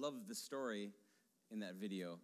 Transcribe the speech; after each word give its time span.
love 0.00 0.14
the 0.28 0.34
story 0.34 0.90
in 1.50 1.60
that 1.60 1.74
video 1.74 2.18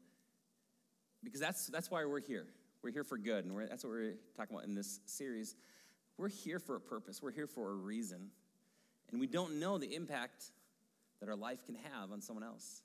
because 1.23 1.41
that's, 1.41 1.67
that's 1.67 1.91
why 1.91 2.05
we're 2.05 2.21
here. 2.21 2.47
We're 2.83 2.93
here 2.93 3.05
for 3.05 3.19
good, 3.19 3.45
and 3.45 3.69
that's 3.69 3.85
what 3.85 3.91
we're 3.91 4.15
talking 4.37 4.55
about 4.55 4.67
in 4.67 4.75
this 4.75 5.01
series. 5.07 5.57
We're 6.17 6.29
here 6.29 6.59
for 6.59 6.77
a 6.77 6.81
purpose, 6.81 7.23
we're 7.23 7.33
here 7.33 7.47
for 7.47 7.71
a 7.71 7.75
reason. 7.75 8.31
And 9.11 9.21
we 9.21 9.27
don't 9.27 9.61
know 9.61 9.79
the 9.79 9.95
impact 9.95 10.45
that 11.21 11.29
our 11.29 11.37
life 11.37 11.65
can 11.65 11.77
have 11.93 12.11
on 12.13 12.21
someone 12.21 12.45
else. 12.45 12.83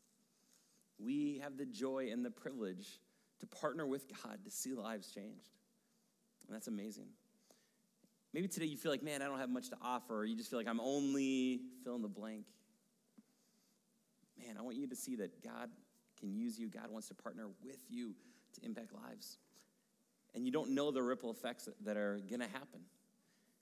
We 0.99 1.39
have 1.43 1.57
the 1.57 1.65
joy 1.65 2.09
and 2.11 2.23
the 2.23 2.29
privilege 2.29 2.99
to 3.39 3.47
partner 3.47 3.87
with 3.87 4.05
God 4.23 4.39
to 4.43 4.51
see 4.51 4.73
lives 4.73 5.11
changed. 5.11 5.49
And 6.47 6.55
that's 6.55 6.67
amazing. 6.67 7.07
Maybe 8.33 8.47
today 8.47 8.65
you 8.65 8.77
feel 8.77 8.91
like, 8.91 9.03
man, 9.03 9.21
I 9.21 9.25
don't 9.25 9.39
have 9.39 9.49
much 9.49 9.69
to 9.69 9.77
offer, 9.81 10.19
or 10.19 10.25
you 10.25 10.35
just 10.35 10.49
feel 10.49 10.59
like 10.59 10.67
I'm 10.67 10.79
only 10.79 11.61
fill 11.83 11.95
in 11.95 12.01
the 12.01 12.07
blank. 12.07 12.45
Man, 14.45 14.57
I 14.57 14.61
want 14.61 14.77
you 14.77 14.87
to 14.87 14.95
see 14.95 15.15
that 15.17 15.43
God 15.43 15.69
can 16.19 16.33
use 16.33 16.59
you. 16.59 16.69
God 16.69 16.89
wants 16.89 17.07
to 17.09 17.13
partner 17.13 17.47
with 17.63 17.79
you 17.89 18.13
to 18.53 18.65
impact 18.65 18.93
lives. 18.93 19.37
And 20.33 20.45
you 20.45 20.51
don't 20.51 20.71
know 20.71 20.91
the 20.91 21.01
ripple 21.01 21.31
effects 21.31 21.67
that 21.83 21.97
are 21.97 22.19
going 22.29 22.39
to 22.39 22.47
happen. 22.47 22.81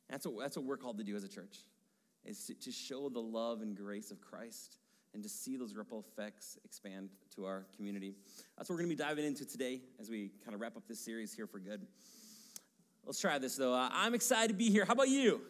That's 0.10 0.26
what, 0.26 0.40
that's 0.40 0.58
what 0.58 0.66
we're 0.66 0.78
called 0.78 0.98
to 1.00 1.04
do 1.04 1.16
as 1.16 1.24
a 1.24 1.28
church, 1.28 1.60
is 2.26 2.46
to, 2.46 2.54
to 2.54 2.72
show 2.72 3.10
the 3.10 3.20
love 3.20 3.62
and 3.62 3.76
grace 3.76 4.12
of 4.12 4.22
Christ 4.22 4.78
and 5.14 5.24
to 5.24 5.30
see 5.30 5.58
those 5.58 5.74
ripple 5.74 6.06
effects 6.08 6.58
expand 6.64 7.10
to 7.36 7.46
our 7.46 7.66
community. 7.76 8.16
That's 8.58 8.70
what 8.70 8.76
we're 8.76 8.84
going 8.84 8.92
to 8.92 8.96
be 8.96 9.04
diving 9.04 9.26
into 9.26 9.46
today 9.46 9.82
as 10.00 10.10
we 10.10 10.32
kind 10.44 10.54
of 10.54 10.62
wrap 10.62 10.78
up 10.78 10.88
this 10.88 11.00
series 11.00 11.34
here 11.34 11.48
for 11.48 11.60
good. 11.60 11.86
Let's 13.06 13.20
try 13.20 13.40
this 13.40 13.56
though. 13.56 13.74
Uh, 13.74 13.90
I'm 13.92 14.14
excited 14.14 14.50
to 14.50 14.54
be 14.54 14.70
here. 14.70 14.86
How 14.86 14.94
about 14.94 15.10
you? 15.10 15.42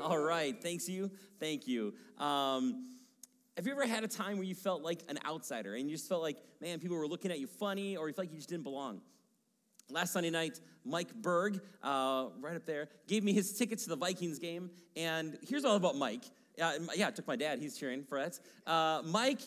All 0.00 0.18
right. 0.18 0.56
Thanks 0.62 0.88
you. 0.88 1.10
Thank 1.40 1.66
you. 1.66 1.92
Um, 2.18 2.94
have 3.58 3.66
you 3.66 3.72
ever 3.72 3.88
had 3.88 4.04
a 4.04 4.08
time 4.08 4.36
where 4.36 4.46
you 4.46 4.54
felt 4.54 4.82
like 4.82 5.00
an 5.08 5.18
outsider 5.26 5.74
and 5.74 5.90
you 5.90 5.96
just 5.96 6.08
felt 6.08 6.22
like, 6.22 6.36
man, 6.60 6.78
people 6.78 6.96
were 6.96 7.08
looking 7.08 7.32
at 7.32 7.40
you 7.40 7.48
funny 7.48 7.96
or 7.96 8.06
you 8.06 8.14
felt 8.14 8.26
like 8.26 8.30
you 8.30 8.36
just 8.36 8.48
didn't 8.48 8.62
belong? 8.62 9.00
Last 9.90 10.12
Sunday 10.12 10.30
night, 10.30 10.60
Mike 10.84 11.12
Berg, 11.12 11.60
uh, 11.82 12.26
right 12.40 12.54
up 12.54 12.66
there, 12.66 12.88
gave 13.08 13.24
me 13.24 13.32
his 13.32 13.52
tickets 13.58 13.82
to 13.82 13.88
the 13.88 13.96
Vikings 13.96 14.38
game. 14.38 14.70
And 14.94 15.36
here's 15.42 15.64
all 15.64 15.74
about 15.74 15.96
Mike. 15.96 16.22
Uh, 16.62 16.74
yeah, 16.94 17.08
I 17.08 17.10
took 17.10 17.26
my 17.26 17.34
dad. 17.34 17.58
He's 17.58 17.76
cheering 17.76 18.04
for 18.04 18.20
us. 18.20 18.38
Uh, 18.64 19.02
Mike 19.04 19.40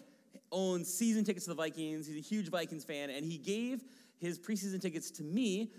owns 0.52 0.94
season 0.94 1.24
tickets 1.24 1.46
to 1.46 1.52
the 1.52 1.56
Vikings. 1.56 2.06
He's 2.06 2.18
a 2.18 2.20
huge 2.20 2.50
Vikings 2.50 2.84
fan. 2.84 3.12
And 3.12 3.24
he 3.24 3.38
gave 3.38 3.82
his 4.18 4.38
preseason 4.38 4.82
tickets 4.82 5.10
to 5.12 5.24
me, 5.24 5.72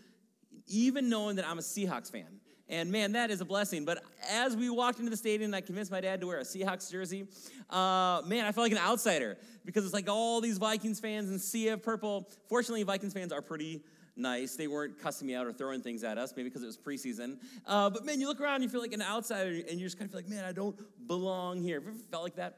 even 0.69 1.11
knowing 1.11 1.37
that 1.37 1.47
I'm 1.47 1.59
a 1.59 1.62
Seahawks 1.62 2.11
fan. 2.11 2.41
And 2.73 2.91
man, 2.91 3.12
that 3.12 3.31
is 3.31 3.42
a 3.42 3.45
blessing. 3.45 3.84
But 3.84 4.03
as 4.31 4.56
we 4.56 4.70
walked 4.70 4.98
into 4.98 5.11
the 5.11 5.17
stadium, 5.17 5.53
I 5.53 5.61
convinced 5.61 5.91
my 5.91 6.01
dad 6.01 6.23
to 6.23 6.27
wear 6.27 6.39
a 6.39 6.42
Seahawks 6.42 6.91
jersey. 6.91 7.27
Uh, 7.69 8.23
man, 8.25 8.47
I 8.47 8.53
felt 8.53 8.65
like 8.65 8.73
an 8.73 8.78
outsider 8.78 9.37
because 9.67 9.84
it's 9.84 9.92
like 9.92 10.09
all 10.09 10.41
these 10.41 10.56
Vikings 10.56 10.98
fans 10.98 11.31
in 11.31 11.39
sea 11.39 11.69
of 11.69 11.83
purple. 11.83 12.31
Fortunately, 12.48 12.83
Vikings 12.83 13.12
fans 13.12 13.31
are 13.31 13.43
pretty 13.43 13.83
nice. 14.17 14.56
They 14.56 14.69
weren't 14.69 14.98
cussing 14.98 15.27
me 15.27 15.34
out 15.34 15.47
or 15.47 15.53
throwing 15.53 15.83
things 15.83 16.03
at 16.03 16.17
us, 16.17 16.33
maybe 16.34 16.48
because 16.48 16.62
it 16.62 16.67
was 16.67 16.78
preseason. 16.78 17.37
Uh, 17.67 17.91
but 17.91 18.06
man, 18.06 18.20
you 18.20 18.27
look 18.27 18.41
around, 18.41 18.62
you 18.62 18.70
feel 18.70 18.81
like 18.81 18.95
an 18.95 19.03
outsider, 19.03 19.50
and 19.50 19.78
you 19.78 19.84
just 19.84 19.98
kind 19.98 20.06
of 20.06 20.12
feel 20.12 20.20
like, 20.20 20.31
man, 20.31 20.47
I 20.47 20.53
don't 20.53 20.75
belong 21.06 21.61
here. 21.61 21.75
Have 21.75 21.84
you 21.84 21.91
ever 21.91 21.98
felt 22.11 22.23
like 22.23 22.37
that? 22.37 22.56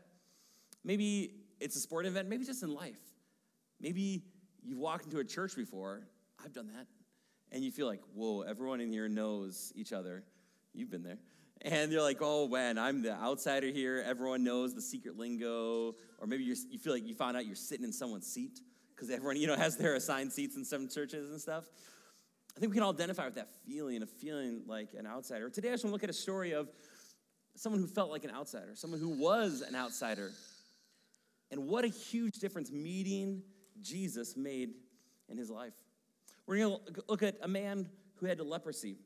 Maybe 0.85 1.33
it's 1.59 1.75
a 1.75 1.81
sport 1.81 2.07
event, 2.07 2.29
maybe 2.29 2.45
just 2.45 2.63
in 2.63 2.73
life. 2.73 3.01
Maybe 3.81 4.23
you've 4.63 4.79
walked 4.79 5.07
into 5.07 5.19
a 5.19 5.25
church 5.25 5.57
before. 5.57 6.07
I've 6.45 6.53
done 6.53 6.69
that 6.69 6.87
and 7.53 7.65
you 7.65 7.71
feel 7.71 7.87
like, 7.87 8.01
whoa, 8.15 8.43
everyone 8.43 8.81
in 8.81 8.93
here 8.93 9.09
knows 9.09 9.73
each 9.75 9.93
other. 9.93 10.25
You've 10.73 10.91
been 10.91 11.03
there. 11.03 11.19
And 11.63 11.91
you're 11.91 12.03
like, 12.03 12.19
oh, 12.21 12.49
man, 12.49 12.79
I'm 12.79 13.03
the 13.03 13.13
outsider 13.13 13.69
here. 13.69 14.05
Everyone 14.07 14.45
knows 14.45 14.75
the 14.75 14.83
secret 14.83 15.17
lingo. 15.17 15.95
Or 16.19 16.27
maybe 16.27 16.45
you 16.45 16.55
feel 16.79 16.93
like 16.93 17.07
you 17.07 17.15
found 17.15 17.37
out 17.37 17.47
you're 17.47 17.55
sitting 17.55 17.85
in 17.85 17.93
someone's 17.93 18.27
seat 18.27 18.61
because 18.95 19.09
everyone, 19.11 19.37
you 19.37 19.47
know, 19.47 19.57
has 19.59 19.77
their 19.77 19.95
assigned 19.95 20.33
seats 20.33 20.57
in 20.57 20.65
some 20.65 20.89
churches 20.89 21.31
and 21.31 21.41
stuff. 21.41 21.65
I 22.57 22.61
think 22.61 22.71
we 22.71 22.77
can 22.77 22.85
all 22.85 22.93
identify 22.93 23.25
with 23.25 23.35
that 23.35 23.49
feeling 23.67 24.03
of 24.03 24.11
feeling 24.11 24.63
like 24.67 24.91
an 24.97 25.07
outsider. 25.07 25.51
Today, 25.51 25.69
I 25.69 25.73
just 25.73 25.85
want 25.85 25.91
to 25.91 25.95
look 25.95 26.05
at 26.05 26.11
a 26.11 26.13
story 26.13 26.53
of 26.53 26.69
someone 27.57 27.81
who 27.81 27.87
felt 27.87 28.11
like 28.11 28.25
an 28.25 28.31
outsider, 28.31 28.73
someone 28.75 29.01
who 29.01 29.09
was 29.09 29.63
an 29.63 29.75
outsider. 29.75 30.31
And 31.51 31.69
what 31.69 31.85
a 31.85 31.89
huge 31.89 32.39
difference 32.39 32.71
meeting 32.71 33.43
Jesus 33.81 34.37
made 34.37 34.75
in 35.29 35.37
his 35.37 35.51
life. 35.51 35.75
We're 36.47 36.59
going 36.59 36.79
to 36.95 37.05
look 37.09 37.23
at 37.23 37.37
a 37.43 37.49
man 37.49 37.89
who 38.17 38.27
had 38.27 38.41
leprosy. 38.41 38.97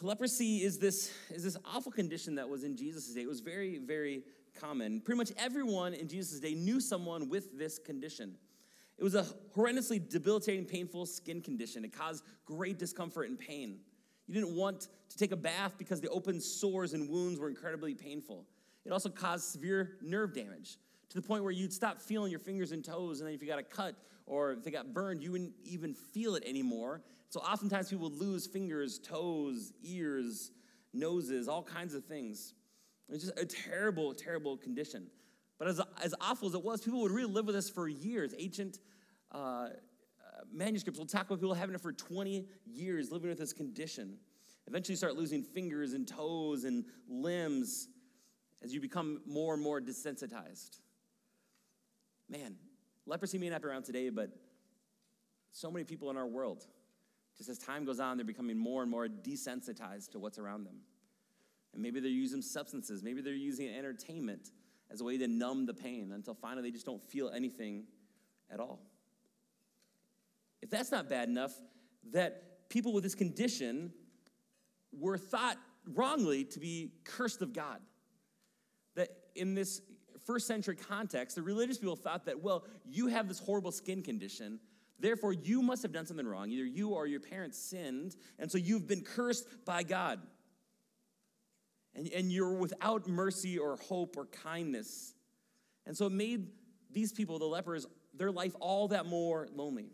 Leprosy 0.00 0.62
is 0.62 0.78
this, 0.78 1.12
is 1.30 1.44
this 1.44 1.56
awful 1.64 1.92
condition 1.92 2.34
that 2.34 2.48
was 2.48 2.64
in 2.64 2.76
Jesus' 2.76 3.14
day. 3.14 3.22
It 3.22 3.28
was 3.28 3.40
very, 3.40 3.78
very 3.78 4.24
common. 4.60 5.00
Pretty 5.00 5.16
much 5.16 5.32
everyone 5.38 5.94
in 5.94 6.08
Jesus' 6.08 6.40
day 6.40 6.54
knew 6.54 6.80
someone 6.80 7.28
with 7.28 7.56
this 7.56 7.78
condition. 7.78 8.36
It 8.98 9.04
was 9.04 9.14
a 9.14 9.24
horrendously 9.56 10.08
debilitating, 10.08 10.64
painful 10.64 11.06
skin 11.06 11.40
condition. 11.40 11.84
It 11.84 11.92
caused 11.92 12.24
great 12.44 12.78
discomfort 12.78 13.28
and 13.28 13.38
pain. 13.38 13.78
You 14.26 14.34
didn't 14.34 14.54
want 14.54 14.88
to 15.08 15.16
take 15.16 15.32
a 15.32 15.36
bath 15.36 15.74
because 15.78 16.00
the 16.00 16.08
open 16.08 16.40
sores 16.40 16.92
and 16.92 17.08
wounds 17.08 17.38
were 17.38 17.48
incredibly 17.48 17.94
painful. 17.94 18.44
It 18.84 18.92
also 18.92 19.08
caused 19.08 19.44
severe 19.44 19.96
nerve 20.02 20.34
damage 20.34 20.78
to 21.12 21.20
the 21.20 21.26
point 21.26 21.42
where 21.42 21.52
you'd 21.52 21.72
stop 21.72 22.00
feeling 22.00 22.30
your 22.30 22.40
fingers 22.40 22.72
and 22.72 22.82
toes, 22.82 23.20
and 23.20 23.28
then 23.28 23.34
if 23.34 23.42
you 23.42 23.48
got 23.48 23.58
a 23.58 23.62
cut 23.62 23.94
or 24.24 24.52
if 24.52 24.64
they 24.64 24.70
got 24.70 24.94
burned, 24.94 25.22
you 25.22 25.32
wouldn't 25.32 25.52
even 25.64 25.92
feel 25.92 26.36
it 26.36 26.42
anymore. 26.46 27.02
So 27.28 27.40
oftentimes 27.40 27.90
people 27.90 28.10
lose 28.10 28.46
fingers, 28.46 28.98
toes, 28.98 29.72
ears, 29.82 30.52
noses, 30.94 31.48
all 31.48 31.62
kinds 31.62 31.94
of 31.94 32.04
things. 32.06 32.54
It's 33.10 33.24
just 33.24 33.38
a 33.38 33.44
terrible, 33.44 34.14
terrible 34.14 34.56
condition. 34.56 35.08
But 35.58 35.68
as, 35.68 35.80
as 36.02 36.14
awful 36.18 36.48
as 36.48 36.54
it 36.54 36.64
was, 36.64 36.80
people 36.80 37.02
would 37.02 37.12
really 37.12 37.30
live 37.30 37.44
with 37.44 37.54
this 37.54 37.68
for 37.68 37.88
years. 37.88 38.34
Ancient 38.38 38.78
uh, 39.32 39.36
uh, 39.38 39.68
manuscripts 40.50 40.98
will 40.98 41.06
talk 41.06 41.26
about 41.26 41.40
people 41.40 41.52
having 41.52 41.74
it 41.74 41.80
for 41.80 41.92
20 41.92 42.46
years, 42.64 43.12
living 43.12 43.28
with 43.28 43.38
this 43.38 43.52
condition. 43.52 44.16
Eventually, 44.66 44.94
you 44.94 44.96
start 44.96 45.14
losing 45.14 45.42
fingers 45.42 45.92
and 45.92 46.08
toes 46.08 46.64
and 46.64 46.86
limbs 47.06 47.88
as 48.62 48.72
you 48.72 48.80
become 48.80 49.20
more 49.26 49.54
and 49.54 49.62
more 49.62 49.78
desensitized. 49.80 50.78
Man, 52.32 52.56
leprosy 53.04 53.36
may 53.36 53.50
not 53.50 53.60
be 53.60 53.68
around 53.68 53.84
today, 53.84 54.08
but 54.08 54.30
so 55.50 55.70
many 55.70 55.84
people 55.84 56.08
in 56.08 56.16
our 56.16 56.26
world, 56.26 56.64
just 57.36 57.50
as 57.50 57.58
time 57.58 57.84
goes 57.84 58.00
on, 58.00 58.16
they're 58.16 58.24
becoming 58.24 58.56
more 58.56 58.80
and 58.80 58.90
more 58.90 59.06
desensitized 59.06 60.12
to 60.12 60.18
what's 60.18 60.38
around 60.38 60.64
them. 60.64 60.76
And 61.74 61.82
maybe 61.82 62.00
they're 62.00 62.10
using 62.10 62.40
substances, 62.40 63.02
maybe 63.02 63.20
they're 63.20 63.34
using 63.34 63.68
entertainment 63.68 64.50
as 64.90 65.02
a 65.02 65.04
way 65.04 65.18
to 65.18 65.28
numb 65.28 65.66
the 65.66 65.74
pain 65.74 66.12
until 66.14 66.32
finally 66.32 66.62
they 66.62 66.72
just 66.72 66.86
don't 66.86 67.02
feel 67.02 67.28
anything 67.28 67.84
at 68.50 68.60
all. 68.60 68.80
If 70.62 70.70
that's 70.70 70.90
not 70.90 71.10
bad 71.10 71.28
enough, 71.28 71.52
that 72.12 72.68
people 72.70 72.94
with 72.94 73.02
this 73.02 73.14
condition 73.14 73.92
were 74.98 75.18
thought 75.18 75.58
wrongly 75.86 76.44
to 76.44 76.60
be 76.60 76.92
cursed 77.04 77.42
of 77.42 77.52
God. 77.52 77.80
That 78.94 79.08
in 79.34 79.54
this 79.54 79.82
first 80.24 80.46
century 80.46 80.76
context, 80.76 81.36
the 81.36 81.42
religious 81.42 81.78
people 81.78 81.96
thought 81.96 82.26
that, 82.26 82.42
well, 82.42 82.64
you 82.88 83.08
have 83.08 83.28
this 83.28 83.38
horrible 83.38 83.72
skin 83.72 84.02
condition. 84.02 84.60
Therefore, 84.98 85.32
you 85.32 85.62
must 85.62 85.82
have 85.82 85.92
done 85.92 86.06
something 86.06 86.26
wrong. 86.26 86.50
Either 86.50 86.64
you 86.64 86.90
or 86.90 87.06
your 87.06 87.20
parents 87.20 87.58
sinned, 87.58 88.16
and 88.38 88.50
so 88.50 88.58
you've 88.58 88.86
been 88.86 89.02
cursed 89.02 89.46
by 89.64 89.82
God. 89.82 90.20
And, 91.94 92.08
and 92.12 92.32
you're 92.32 92.54
without 92.54 93.06
mercy 93.08 93.58
or 93.58 93.76
hope 93.76 94.16
or 94.16 94.26
kindness. 94.26 95.14
And 95.86 95.96
so 95.96 96.06
it 96.06 96.12
made 96.12 96.48
these 96.90 97.12
people, 97.12 97.38
the 97.38 97.44
lepers, 97.44 97.86
their 98.14 98.30
life 98.30 98.54
all 98.60 98.88
that 98.88 99.06
more 99.06 99.48
lonely. 99.54 99.90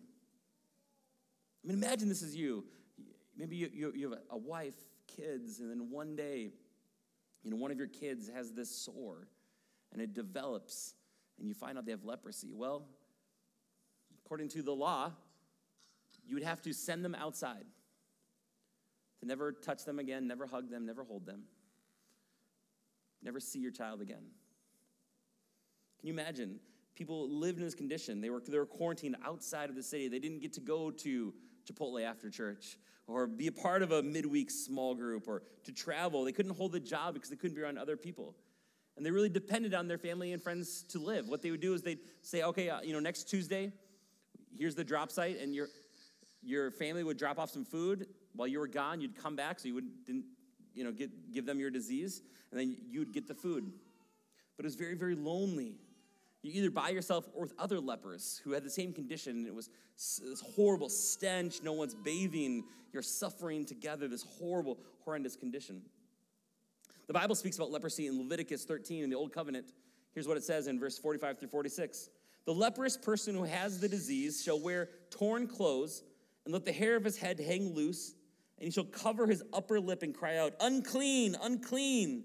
I 1.64 1.68
mean, 1.68 1.76
imagine 1.76 2.08
this 2.08 2.22
is 2.22 2.36
you. 2.36 2.64
Maybe 3.36 3.56
you, 3.56 3.70
you, 3.72 3.92
you 3.94 4.10
have 4.10 4.18
a 4.30 4.36
wife, 4.36 4.74
kids, 5.06 5.60
and 5.60 5.70
then 5.70 5.90
one 5.90 6.16
day, 6.16 6.50
you 7.42 7.50
know, 7.50 7.56
one 7.56 7.70
of 7.70 7.78
your 7.78 7.86
kids 7.86 8.28
has 8.28 8.52
this 8.52 8.70
sore 8.70 9.28
and 9.92 10.00
it 10.02 10.14
develops 10.14 10.94
and 11.38 11.48
you 11.48 11.54
find 11.54 11.78
out 11.78 11.84
they 11.84 11.92
have 11.92 12.04
leprosy. 12.04 12.52
Well, 12.52 12.84
according 14.24 14.48
to 14.50 14.62
the 14.62 14.74
law, 14.74 15.12
you 16.26 16.34
would 16.34 16.44
have 16.44 16.60
to 16.62 16.72
send 16.72 17.04
them 17.04 17.14
outside 17.14 17.64
to 19.20 19.26
never 19.26 19.52
touch 19.52 19.84
them 19.84 19.98
again, 19.98 20.26
never 20.26 20.46
hug 20.46 20.70
them, 20.70 20.86
never 20.86 21.04
hold 21.04 21.26
them, 21.26 21.44
never 23.22 23.40
see 23.40 23.58
your 23.58 23.72
child 23.72 24.00
again. 24.00 24.24
Can 25.98 26.08
you 26.08 26.12
imagine? 26.12 26.60
People 26.94 27.28
lived 27.28 27.58
in 27.58 27.64
this 27.64 27.74
condition. 27.74 28.20
They 28.20 28.30
were, 28.30 28.42
they 28.46 28.58
were 28.58 28.66
quarantined 28.66 29.16
outside 29.24 29.70
of 29.70 29.76
the 29.76 29.82
city. 29.82 30.08
They 30.08 30.18
didn't 30.18 30.40
get 30.40 30.52
to 30.54 30.60
go 30.60 30.90
to 30.90 31.32
Chipotle 31.64 32.02
after 32.02 32.30
church 32.30 32.78
or 33.06 33.26
be 33.26 33.46
a 33.46 33.52
part 33.52 33.82
of 33.82 33.92
a 33.92 34.02
midweek 34.02 34.50
small 34.50 34.94
group 34.94 35.28
or 35.28 35.42
to 35.64 35.72
travel. 35.72 36.24
They 36.24 36.32
couldn't 36.32 36.56
hold 36.56 36.74
a 36.74 36.80
job 36.80 37.14
because 37.14 37.30
they 37.30 37.36
couldn't 37.36 37.54
be 37.56 37.62
around 37.62 37.78
other 37.78 37.96
people 37.96 38.34
and 38.98 39.06
they 39.06 39.10
really 39.10 39.30
depended 39.30 39.72
on 39.72 39.88
their 39.88 39.96
family 39.96 40.34
and 40.34 40.42
friends 40.42 40.82
to 40.90 40.98
live. 40.98 41.28
What 41.28 41.40
they 41.40 41.50
would 41.50 41.60
do 41.60 41.72
is 41.72 41.80
they'd 41.80 42.00
say, 42.20 42.42
okay, 42.42 42.68
uh, 42.68 42.82
you 42.82 42.92
know, 42.92 43.00
next 43.00 43.30
Tuesday, 43.30 43.72
here's 44.54 44.74
the 44.74 44.84
drop 44.84 45.10
site, 45.10 45.40
and 45.40 45.54
your 45.54 45.68
your 46.42 46.70
family 46.70 47.02
would 47.02 47.16
drop 47.16 47.38
off 47.38 47.50
some 47.50 47.64
food 47.64 48.06
while 48.34 48.46
you 48.46 48.58
were 48.58 48.68
gone. 48.68 49.00
You'd 49.00 49.16
come 49.16 49.36
back, 49.36 49.58
so 49.60 49.68
you 49.68 49.74
would 49.74 50.04
didn't, 50.04 50.24
you 50.74 50.84
know, 50.84 50.92
get, 50.92 51.32
give 51.32 51.46
them 51.46 51.58
your 51.58 51.70
disease, 51.70 52.22
and 52.50 52.60
then 52.60 52.76
you'd 52.90 53.12
get 53.12 53.26
the 53.26 53.34
food. 53.34 53.72
But 54.56 54.64
it 54.64 54.66
was 54.66 54.74
very, 54.74 54.94
very 54.94 55.14
lonely. 55.14 55.76
you 56.42 56.52
either 56.52 56.70
by 56.70 56.90
yourself 56.90 57.28
or 57.34 57.42
with 57.42 57.54
other 57.58 57.80
lepers 57.80 58.40
who 58.44 58.52
had 58.52 58.64
the 58.64 58.70
same 58.70 58.92
condition. 58.92 59.38
And 59.38 59.46
it 59.46 59.54
was 59.54 59.70
this 59.96 60.40
horrible 60.40 60.88
stench. 60.88 61.62
No 61.62 61.72
one's 61.72 61.94
bathing. 61.94 62.64
You're 62.92 63.02
suffering 63.02 63.64
together, 63.64 64.08
this 64.08 64.24
horrible, 64.38 64.78
horrendous 65.04 65.36
condition. 65.36 65.82
The 67.08 67.14
Bible 67.14 67.34
speaks 67.34 67.56
about 67.56 67.70
leprosy 67.70 68.06
in 68.06 68.18
Leviticus 68.18 68.66
13 68.66 69.02
in 69.02 69.08
the 69.08 69.16
Old 69.16 69.32
Covenant. 69.32 69.72
Here's 70.12 70.28
what 70.28 70.36
it 70.36 70.44
says 70.44 70.66
in 70.66 70.78
verse 70.78 70.98
45 70.98 71.38
through 71.38 71.48
46 71.48 72.10
The 72.44 72.52
leprous 72.52 72.98
person 72.98 73.34
who 73.34 73.44
has 73.44 73.80
the 73.80 73.88
disease 73.88 74.42
shall 74.44 74.60
wear 74.60 74.90
torn 75.10 75.46
clothes 75.46 76.02
and 76.44 76.52
let 76.52 76.66
the 76.66 76.72
hair 76.72 76.96
of 76.96 77.04
his 77.04 77.16
head 77.16 77.40
hang 77.40 77.74
loose, 77.74 78.14
and 78.58 78.66
he 78.66 78.70
shall 78.70 78.84
cover 78.84 79.26
his 79.26 79.42
upper 79.54 79.80
lip 79.80 80.02
and 80.02 80.14
cry 80.14 80.36
out, 80.36 80.52
Unclean, 80.60 81.34
unclean. 81.42 82.24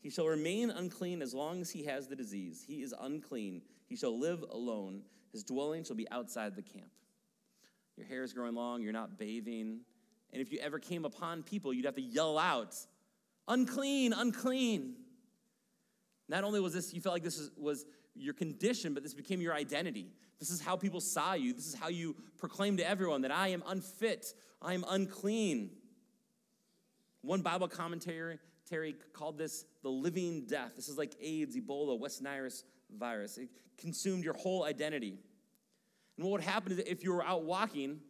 He 0.00 0.08
shall 0.08 0.26
remain 0.26 0.70
unclean 0.70 1.20
as 1.20 1.34
long 1.34 1.60
as 1.60 1.70
he 1.70 1.84
has 1.84 2.08
the 2.08 2.16
disease. 2.16 2.64
He 2.66 2.82
is 2.82 2.94
unclean. 2.98 3.60
He 3.86 3.96
shall 3.96 4.18
live 4.18 4.42
alone. 4.50 5.02
His 5.30 5.44
dwelling 5.44 5.84
shall 5.84 5.96
be 5.96 6.10
outside 6.10 6.56
the 6.56 6.62
camp. 6.62 6.90
Your 7.98 8.06
hair 8.06 8.22
is 8.22 8.32
growing 8.32 8.54
long, 8.54 8.80
you're 8.80 8.92
not 8.92 9.18
bathing. 9.18 9.80
And 10.32 10.40
if 10.40 10.50
you 10.50 10.58
ever 10.60 10.78
came 10.78 11.04
upon 11.04 11.42
people, 11.42 11.74
you'd 11.74 11.84
have 11.84 11.96
to 11.96 12.00
yell 12.02 12.38
out, 12.38 12.74
unclean, 13.48 14.12
unclean. 14.12 14.94
Not 16.28 16.44
only 16.44 16.60
was 16.60 16.72
this, 16.72 16.92
you 16.94 17.00
felt 17.00 17.14
like 17.14 17.22
this 17.22 17.38
was, 17.38 17.50
was 17.56 17.84
your 18.14 18.34
condition, 18.34 18.94
but 18.94 19.02
this 19.02 19.14
became 19.14 19.40
your 19.40 19.54
identity. 19.54 20.12
This 20.38 20.50
is 20.50 20.60
how 20.60 20.76
people 20.76 21.00
saw 21.00 21.34
you. 21.34 21.52
This 21.52 21.66
is 21.66 21.74
how 21.74 21.88
you 21.88 22.16
proclaim 22.38 22.76
to 22.78 22.88
everyone 22.88 23.22
that 23.22 23.30
I 23.30 23.48
am 23.48 23.62
unfit, 23.66 24.34
I 24.60 24.74
am 24.74 24.84
unclean. 24.88 25.70
One 27.22 27.42
Bible 27.42 27.68
commentary 27.68 28.38
Terry 28.68 28.94
called 29.12 29.36
this 29.36 29.66
the 29.82 29.90
living 29.90 30.46
death. 30.46 30.72
This 30.76 30.88
is 30.88 30.96
like 30.96 31.14
AIDS, 31.20 31.56
Ebola, 31.56 31.98
West 31.98 32.22
Nile 32.22 32.48
virus. 32.96 33.36
It 33.36 33.48
consumed 33.76 34.24
your 34.24 34.34
whole 34.34 34.64
identity. 34.64 35.18
And 36.16 36.24
what 36.24 36.32
would 36.32 36.40
happen 36.40 36.72
is 36.72 36.78
if 36.78 37.04
you 37.04 37.12
were 37.12 37.24
out 37.24 37.44
walking, 37.44 38.00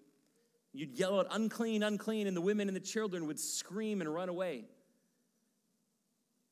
you'd 0.73 0.96
yell 0.99 1.19
out, 1.19 1.26
unclean, 1.31 1.82
unclean, 1.82 2.26
and 2.26 2.37
the 2.37 2.40
women 2.40 2.69
and 2.69 2.76
the 2.76 2.81
children 2.81 3.26
would 3.26 3.40
scream 3.40 4.00
and 4.00 4.12
run 4.12 4.29
away. 4.29 4.64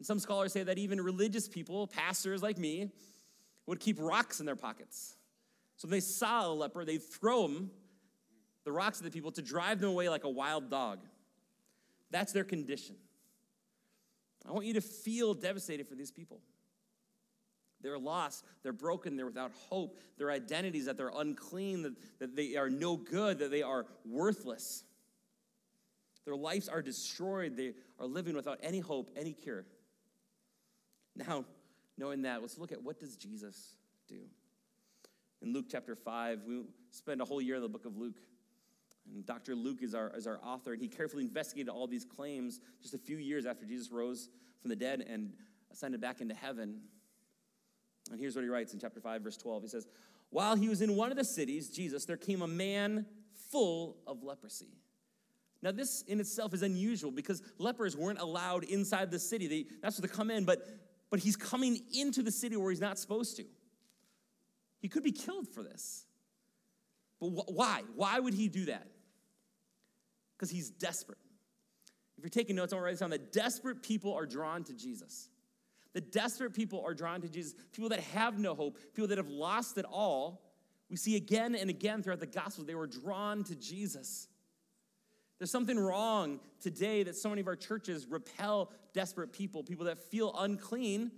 And 0.00 0.06
some 0.06 0.18
scholars 0.18 0.54
say 0.54 0.62
that 0.62 0.78
even 0.78 0.98
religious 0.98 1.46
people, 1.46 1.86
pastors 1.86 2.42
like 2.42 2.56
me, 2.56 2.90
would 3.66 3.80
keep 3.80 3.98
rocks 4.00 4.40
in 4.40 4.46
their 4.46 4.56
pockets. 4.56 5.14
So 5.76 5.84
if 5.84 5.90
they 5.90 6.00
saw 6.00 6.46
a 6.46 6.54
leper, 6.54 6.86
they'd 6.86 7.02
throw 7.02 7.46
them, 7.46 7.70
the 8.64 8.72
rocks 8.72 8.96
at 8.96 9.04
the 9.04 9.10
people, 9.10 9.30
to 9.32 9.42
drive 9.42 9.78
them 9.78 9.90
away 9.90 10.08
like 10.08 10.24
a 10.24 10.30
wild 10.30 10.70
dog. 10.70 11.00
That's 12.10 12.32
their 12.32 12.44
condition. 12.44 12.96
I 14.48 14.52
want 14.52 14.64
you 14.64 14.72
to 14.72 14.80
feel 14.80 15.34
devastated 15.34 15.86
for 15.86 15.96
these 15.96 16.10
people. 16.10 16.40
They're 17.82 17.98
lost, 17.98 18.46
they're 18.62 18.72
broken, 18.72 19.16
they're 19.16 19.26
without 19.26 19.52
hope. 19.68 20.00
Their 20.16 20.30
identities 20.30 20.86
that 20.86 20.96
they're 20.96 21.12
unclean, 21.14 21.82
that, 21.82 21.92
that 22.20 22.36
they 22.36 22.56
are 22.56 22.70
no 22.70 22.96
good, 22.96 23.38
that 23.40 23.50
they 23.50 23.62
are 23.62 23.84
worthless. 24.06 24.82
Their 26.24 26.36
lives 26.36 26.70
are 26.70 26.80
destroyed. 26.80 27.58
They 27.58 27.74
are 27.98 28.06
living 28.06 28.34
without 28.34 28.60
any 28.62 28.80
hope, 28.80 29.10
any 29.14 29.34
cure. 29.34 29.66
Now, 31.16 31.44
knowing 31.98 32.22
that, 32.22 32.40
let's 32.40 32.58
look 32.58 32.72
at 32.72 32.82
what 32.82 32.98
does 32.98 33.16
Jesus 33.16 33.74
do? 34.08 34.20
In 35.42 35.52
Luke 35.52 35.66
chapter 35.70 35.94
5, 35.94 36.42
we 36.46 36.62
spend 36.90 37.20
a 37.20 37.24
whole 37.24 37.40
year 37.40 37.56
in 37.56 37.62
the 37.62 37.68
book 37.68 37.86
of 37.86 37.96
Luke. 37.96 38.18
And 39.06 39.24
Dr. 39.24 39.54
Luke 39.54 39.82
is 39.82 39.94
our, 39.94 40.12
is 40.16 40.26
our 40.26 40.38
author, 40.44 40.72
and 40.72 40.82
he 40.82 40.88
carefully 40.88 41.22
investigated 41.22 41.68
all 41.68 41.86
these 41.86 42.04
claims 42.04 42.60
just 42.82 42.94
a 42.94 42.98
few 42.98 43.16
years 43.16 43.46
after 43.46 43.64
Jesus 43.64 43.90
rose 43.90 44.28
from 44.60 44.68
the 44.68 44.76
dead 44.76 45.04
and 45.08 45.32
ascended 45.72 46.00
back 46.00 46.20
into 46.20 46.34
heaven. 46.34 46.80
And 48.10 48.20
here's 48.20 48.34
what 48.34 48.42
he 48.42 48.48
writes 48.48 48.74
in 48.74 48.80
chapter 48.80 49.00
5, 49.00 49.22
verse 49.22 49.36
12. 49.36 49.62
He 49.62 49.68
says, 49.68 49.86
While 50.30 50.56
he 50.56 50.68
was 50.68 50.82
in 50.82 50.96
one 50.96 51.10
of 51.10 51.16
the 51.16 51.24
cities, 51.24 51.70
Jesus, 51.70 52.04
there 52.04 52.16
came 52.16 52.42
a 52.42 52.48
man 52.48 53.06
full 53.50 53.96
of 54.06 54.22
leprosy. 54.22 54.76
Now, 55.62 55.72
this 55.72 56.02
in 56.02 56.20
itself 56.20 56.54
is 56.54 56.62
unusual 56.62 57.10
because 57.10 57.42
lepers 57.58 57.96
weren't 57.96 58.18
allowed 58.18 58.64
inside 58.64 59.10
the 59.10 59.18
city. 59.18 59.46
They, 59.46 59.66
that's 59.82 59.98
where 59.98 60.08
they 60.08 60.14
come 60.14 60.30
in, 60.30 60.44
but, 60.44 60.66
but 61.10 61.20
he's 61.20 61.36
coming 61.36 61.80
into 61.92 62.22
the 62.22 62.30
city 62.30 62.56
where 62.56 62.70
he's 62.70 62.80
not 62.80 62.98
supposed 62.98 63.36
to. 63.36 63.44
He 64.80 64.88
could 64.88 65.02
be 65.02 65.12
killed 65.12 65.48
for 65.48 65.62
this. 65.62 66.06
But 67.20 67.28
wh- 67.28 67.52
why? 67.52 67.82
Why 67.94 68.18
would 68.18 68.34
he 68.34 68.48
do 68.48 68.66
that? 68.66 68.86
Because 70.36 70.50
he's 70.50 70.70
desperate. 70.70 71.18
If 72.16 72.24
you're 72.24 72.30
taking 72.30 72.56
notes, 72.56 72.72
I 72.72 72.76
want 72.76 72.82
to 72.82 72.84
write 72.84 72.90
this 72.92 73.00
down 73.00 73.10
that 73.10 73.32
desperate 73.32 73.82
people 73.82 74.14
are 74.14 74.26
drawn 74.26 74.64
to 74.64 74.72
Jesus. 74.72 75.28
The 75.92 76.00
desperate 76.00 76.54
people 76.54 76.82
are 76.86 76.94
drawn 76.94 77.20
to 77.22 77.28
Jesus. 77.28 77.54
People 77.72 77.88
that 77.90 78.00
have 78.00 78.38
no 78.38 78.54
hope, 78.54 78.78
people 78.94 79.08
that 79.08 79.18
have 79.18 79.28
lost 79.28 79.76
it 79.78 79.84
all. 79.84 80.42
We 80.88 80.96
see 80.96 81.16
again 81.16 81.54
and 81.54 81.70
again 81.70 82.02
throughout 82.02 82.20
the 82.20 82.26
gospel, 82.26 82.64
they 82.64 82.74
were 82.74 82.86
drawn 82.86 83.44
to 83.44 83.56
Jesus. 83.56 84.28
There's 85.40 85.50
something 85.50 85.78
wrong 85.78 86.38
today 86.60 87.02
that 87.02 87.16
so 87.16 87.30
many 87.30 87.40
of 87.40 87.46
our 87.48 87.56
churches 87.56 88.06
repel 88.06 88.70
desperate 88.92 89.32
people, 89.32 89.64
people 89.64 89.86
that 89.86 89.98
feel 89.98 90.34
unclean 90.38 91.10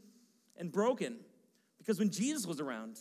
and 0.56 0.70
broken. 0.70 1.16
Because 1.78 1.98
when 1.98 2.08
Jesus 2.08 2.46
was 2.46 2.60
around, 2.60 3.00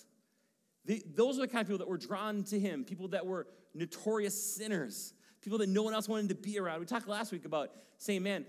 the, 0.86 1.04
those 1.14 1.38
were 1.38 1.46
the 1.46 1.52
kind 1.52 1.62
of 1.62 1.68
people 1.68 1.78
that 1.78 1.88
were 1.88 2.00
drawn 2.00 2.44
to 2.46 2.60
him, 2.60 2.84
people 2.84 3.10
that 3.10 3.24
were 3.24 3.46
notorious 3.76 4.56
sinners, 4.56 5.14
people 5.44 5.60
that 5.60 5.70
no 5.70 5.84
one 5.84 5.94
else 5.94 6.10
wanted 6.10 6.30
to 6.30 6.36
be 6.36 6.58
around. 6.58 6.80
We 6.80 6.88
talked 6.88 7.08
last 7.08 7.32
week 7.32 7.46
about 7.46 7.70
saying, 8.00 8.24
man, 8.24 8.44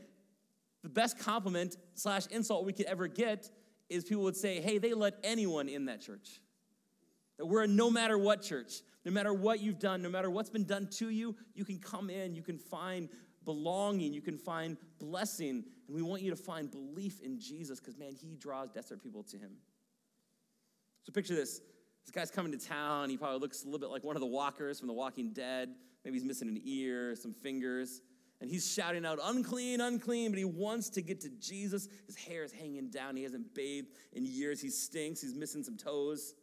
the 0.82 0.88
best 0.88 1.18
compliment 1.18 1.76
slash 1.94 2.26
insult 2.28 2.64
we 2.64 2.72
could 2.72 2.86
ever 2.86 3.06
get 3.06 3.50
is 3.90 4.04
people 4.04 4.22
would 4.22 4.36
say, 4.36 4.62
hey, 4.62 4.78
they 4.78 4.94
let 4.94 5.18
anyone 5.22 5.68
in 5.68 5.84
that 5.84 6.00
church. 6.00 6.40
That 7.36 7.44
we're 7.44 7.64
a 7.64 7.68
no 7.68 7.90
matter 7.90 8.16
what 8.16 8.40
church. 8.40 8.80
No 9.04 9.12
matter 9.12 9.32
what 9.32 9.60
you've 9.60 9.78
done, 9.78 10.02
no 10.02 10.08
matter 10.08 10.30
what's 10.30 10.50
been 10.50 10.64
done 10.64 10.88
to 10.98 11.10
you, 11.10 11.34
you 11.54 11.64
can 11.64 11.78
come 11.78 12.08
in, 12.08 12.34
you 12.34 12.42
can 12.42 12.58
find 12.58 13.08
belonging, 13.44 14.12
you 14.12 14.22
can 14.22 14.38
find 14.38 14.76
blessing, 15.00 15.64
and 15.88 15.96
we 15.96 16.02
want 16.02 16.22
you 16.22 16.30
to 16.30 16.36
find 16.36 16.70
belief 16.70 17.20
in 17.20 17.40
Jesus 17.40 17.80
because, 17.80 17.98
man, 17.98 18.14
he 18.14 18.36
draws 18.36 18.70
desperate 18.70 19.02
people 19.02 19.24
to 19.24 19.36
him. 19.36 19.52
So 21.02 21.12
picture 21.12 21.34
this 21.34 21.60
this 22.04 22.10
guy's 22.10 22.30
coming 22.30 22.52
to 22.52 22.58
town. 22.58 23.10
He 23.10 23.16
probably 23.16 23.38
looks 23.38 23.62
a 23.62 23.66
little 23.66 23.78
bit 23.78 23.90
like 23.90 24.04
one 24.04 24.16
of 24.16 24.20
the 24.20 24.26
walkers 24.26 24.78
from 24.78 24.88
The 24.88 24.94
Walking 24.94 25.32
Dead. 25.32 25.74
Maybe 26.04 26.16
he's 26.16 26.24
missing 26.24 26.48
an 26.48 26.60
ear, 26.64 27.14
some 27.14 27.32
fingers. 27.32 28.00
And 28.40 28.50
he's 28.50 28.72
shouting 28.72 29.06
out, 29.06 29.20
unclean, 29.22 29.80
unclean, 29.80 30.32
but 30.32 30.38
he 30.38 30.44
wants 30.44 30.90
to 30.90 31.02
get 31.02 31.20
to 31.20 31.28
Jesus. 31.28 31.88
His 32.06 32.16
hair 32.16 32.42
is 32.42 32.50
hanging 32.50 32.90
down. 32.90 33.14
He 33.14 33.22
hasn't 33.22 33.54
bathed 33.54 33.86
in 34.14 34.26
years. 34.26 34.60
He 34.60 34.68
stinks. 34.68 35.20
He's 35.20 35.36
missing 35.36 35.62
some 35.62 35.76
toes. 35.76 36.34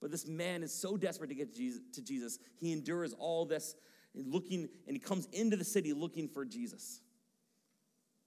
But 0.00 0.10
this 0.10 0.26
man 0.26 0.62
is 0.62 0.72
so 0.72 0.96
desperate 0.96 1.28
to 1.28 1.34
get 1.34 1.54
to 1.54 2.02
Jesus, 2.02 2.38
he 2.56 2.72
endures 2.72 3.12
all 3.14 3.44
this 3.44 3.74
looking, 4.14 4.68
and 4.86 4.96
he 4.96 4.98
comes 4.98 5.26
into 5.32 5.56
the 5.56 5.64
city 5.64 5.92
looking 5.92 6.28
for 6.28 6.44
Jesus. 6.44 7.00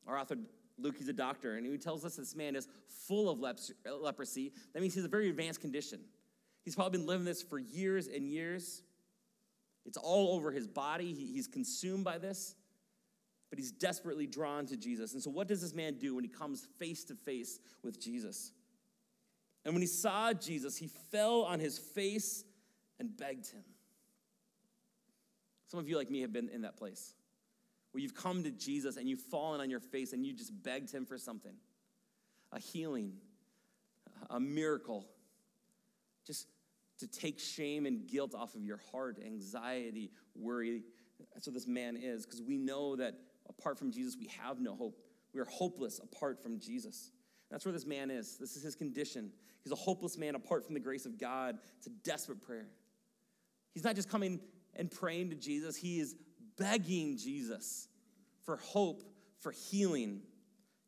Our 0.08 0.18
author 0.18 0.38
Luke, 0.82 0.96
he's 0.98 1.10
a 1.10 1.14
doctor, 1.14 1.56
and 1.56 1.66
he 1.66 1.78
tells 1.78 2.04
us 2.06 2.16
this 2.16 2.36
man 2.36 2.56
is 2.56 2.68
full 3.08 3.30
of 3.30 3.40
leprosy. 3.40 4.52
That 4.74 4.82
means 4.82 4.96
he's 4.96 5.06
a 5.06 5.10
very 5.10 5.30
advanced 5.30 5.62
condition. 5.62 6.00
He's 6.64 6.76
probably 6.76 6.98
been 6.98 7.08
living 7.08 7.26
this 7.26 7.42
for 7.42 7.60
years 7.60 8.08
and 8.08 8.28
years. 8.28 8.82
It's 9.86 9.98
all 9.98 10.36
over 10.36 10.52
his 10.52 10.68
body. 10.68 11.14
He's 11.14 11.48
consumed 11.48 12.04
by 12.04 12.18
this, 12.18 12.56
but 13.50 13.60
he's 13.60 13.72
desperately 13.72 14.28
drawn 14.28 14.66
to 14.68 14.78
Jesus. 14.78 15.14
And 15.14 15.22
so, 15.22 15.30
what 15.30 15.48
does 15.48 15.62
this 15.62 15.74
man 15.74 15.96
do 15.96 16.16
when 16.16 16.24
he 16.24 16.30
comes 16.30 16.68
face 16.80 17.04
to 17.06 17.16
face 17.16 17.60
with 17.84 18.00
Jesus? 18.00 18.52
And 19.64 19.74
when 19.74 19.82
he 19.82 19.88
saw 19.88 20.34
Jesus, 20.34 20.78
he 20.78 20.88
fell 21.12 21.44
on 21.44 21.60
his 21.60 21.78
face 21.78 22.44
and 23.00 23.16
begged 23.16 23.52
him. 23.52 23.64
Some 25.68 25.80
of 25.80 25.88
you, 25.88 25.98
like 25.98 26.10
me, 26.10 26.22
have 26.22 26.34
been 26.34 26.50
in 26.50 26.62
that 26.64 26.78
place 26.78 27.14
where 27.92 28.02
you've 28.02 28.16
come 28.16 28.44
to 28.44 28.52
Jesus 28.52 28.98
and 28.98 29.08
you've 29.08 29.22
fallen 29.22 29.62
on 29.62 29.70
your 29.70 29.80
face 29.80 30.14
and 30.14 30.26
you 30.26 30.34
just 30.34 30.52
begged 30.64 30.92
him 30.92 31.06
for 31.06 31.18
something 31.18 31.54
a 32.54 32.60
healing, 32.60 33.14
a 34.30 34.40
miracle, 34.40 35.08
just 36.28 36.48
to 37.00 37.08
take 37.08 37.40
shame 37.40 37.86
and 37.86 38.08
guilt 38.08 38.36
off 38.36 38.56
of 38.56 38.64
your 38.66 38.80
heart, 38.92 39.18
anxiety, 39.26 40.12
worry. 40.36 40.84
That's 41.34 41.48
what 41.48 41.54
this 41.54 41.68
man 41.68 41.96
is, 41.96 42.26
because 42.26 42.42
we 42.42 42.58
know 42.58 42.98
that 42.98 43.16
apart 43.48 43.80
from 43.80 43.92
Jesus, 43.92 44.18
we 44.20 44.30
have 44.44 44.60
no 44.60 44.76
hope. 44.76 45.00
We 45.34 45.40
are 45.40 45.46
hopeless 45.46 46.00
apart 46.00 46.44
from 46.44 46.60
Jesus. 46.60 47.12
That's 47.52 47.66
where 47.66 47.74
this 47.74 47.86
man 47.86 48.10
is. 48.10 48.38
This 48.38 48.56
is 48.56 48.64
his 48.64 48.76
condition. 48.76 49.32
He's 49.64 49.74
a 49.74 49.76
hopeless 49.76 50.18
man 50.18 50.36
apart 50.36 50.66
from 50.66 50.74
the 50.74 50.80
grace 50.80 51.06
of 51.06 51.20
God. 51.20 51.58
It's 51.78 51.88
a 51.88 51.92
desperate 52.04 52.42
prayer. 52.42 52.68
He's 53.74 53.84
not 53.84 53.96
just 53.96 54.10
coming 54.10 54.40
and 54.76 54.90
praying 54.90 55.30
to 55.32 55.36
Jesus, 55.36 55.76
he 55.76 56.00
is 56.00 56.16
begging 56.58 57.18
Jesus 57.18 57.90
for 58.46 58.58
hope, 58.58 59.04
for 59.40 59.52
healing. 59.52 60.22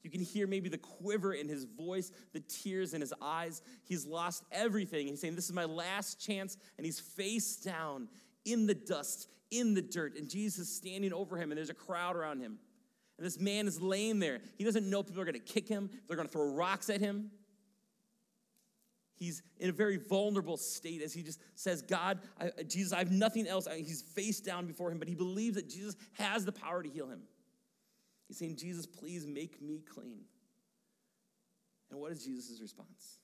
You 0.04 0.10
can 0.10 0.22
hear 0.22 0.48
maybe 0.48 0.70
the 0.70 0.78
quiver 0.78 1.34
in 1.34 1.48
his 1.48 1.64
voice, 1.64 2.12
the 2.34 2.42
tears 2.42 2.94
in 2.94 3.02
his 3.02 3.14
eyes. 3.22 3.62
He's 3.84 4.06
lost 4.06 4.44
everything. 4.52 5.08
He's 5.08 5.22
saying, 5.22 5.36
This 5.36 5.46
is 5.46 5.54
my 5.54 5.66
last 5.66 6.20
chance. 6.20 6.58
And 6.78 6.86
he's 6.86 7.00
face 7.00 7.56
down 7.58 8.10
in 8.46 8.68
the 8.68 8.74
dust, 8.74 9.30
in 9.50 9.74
the 9.74 9.82
dirt. 9.82 10.18
And 10.18 10.30
Jesus 10.30 10.68
is 10.68 10.76
standing 10.76 11.14
over 11.14 11.38
him, 11.38 11.52
and 11.52 11.58
there's 11.58 11.70
a 11.70 11.74
crowd 11.74 12.16
around 12.16 12.42
him. 12.42 12.60
And 13.24 13.32
this 13.32 13.40
man 13.40 13.68
is 13.70 13.82
laying 13.82 14.20
there. 14.20 14.42
He 14.58 14.66
doesn't 14.66 14.90
know 14.90 15.02
people 15.02 15.22
are 15.22 15.26
going 15.26 15.34
to 15.34 15.40
kick 15.40 15.66
him, 15.66 15.90
they're 16.10 16.18
going 16.18 16.28
to 16.28 16.32
throw 16.32 16.54
rocks 16.54 16.90
at 16.90 17.00
him. 17.00 17.32
He's 19.16 19.42
in 19.60 19.70
a 19.70 19.72
very 19.72 19.96
vulnerable 19.96 20.58
state 20.58 21.02
as 21.02 21.14
he 21.14 21.24
just 21.24 21.40
says, 21.56 21.82
God, 21.82 22.20
I, 22.38 22.50
Jesus, 22.64 22.92
I 22.92 22.98
have 22.98 23.14
nothing 23.14 23.48
else. 23.48 23.66
He's 23.78 24.02
face 24.02 24.42
down 24.42 24.68
before 24.68 24.92
him, 24.92 25.00
but 25.00 25.08
he 25.08 25.16
believes 25.16 25.56
that 25.56 25.70
Jesus 25.70 25.96
has 26.18 26.44
the 26.44 26.52
power 26.52 26.84
to 26.84 26.90
heal 26.90 27.08
him. 27.08 27.22
He's 28.28 28.40
saying, 28.40 28.58
Jesus, 28.58 28.86
please 28.86 29.26
make 29.26 29.62
me 29.62 29.80
clean. 29.90 30.26
And 31.92 32.02
what 32.02 32.12
is 32.12 32.26
Jesus' 32.26 32.60
response? 32.60 33.20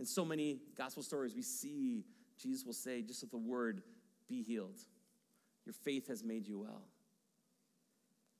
In 0.00 0.06
so 0.06 0.24
many 0.24 0.58
gospel 0.76 1.04
stories, 1.04 1.36
we 1.36 1.42
see 1.42 2.04
Jesus 2.42 2.66
will 2.66 2.72
say, 2.72 3.02
just 3.02 3.22
with 3.22 3.30
the 3.30 3.38
word, 3.38 3.82
be 4.28 4.42
healed. 4.42 4.80
Your 5.64 5.74
faith 5.74 6.08
has 6.08 6.24
made 6.24 6.48
you 6.48 6.58
well. 6.58 6.82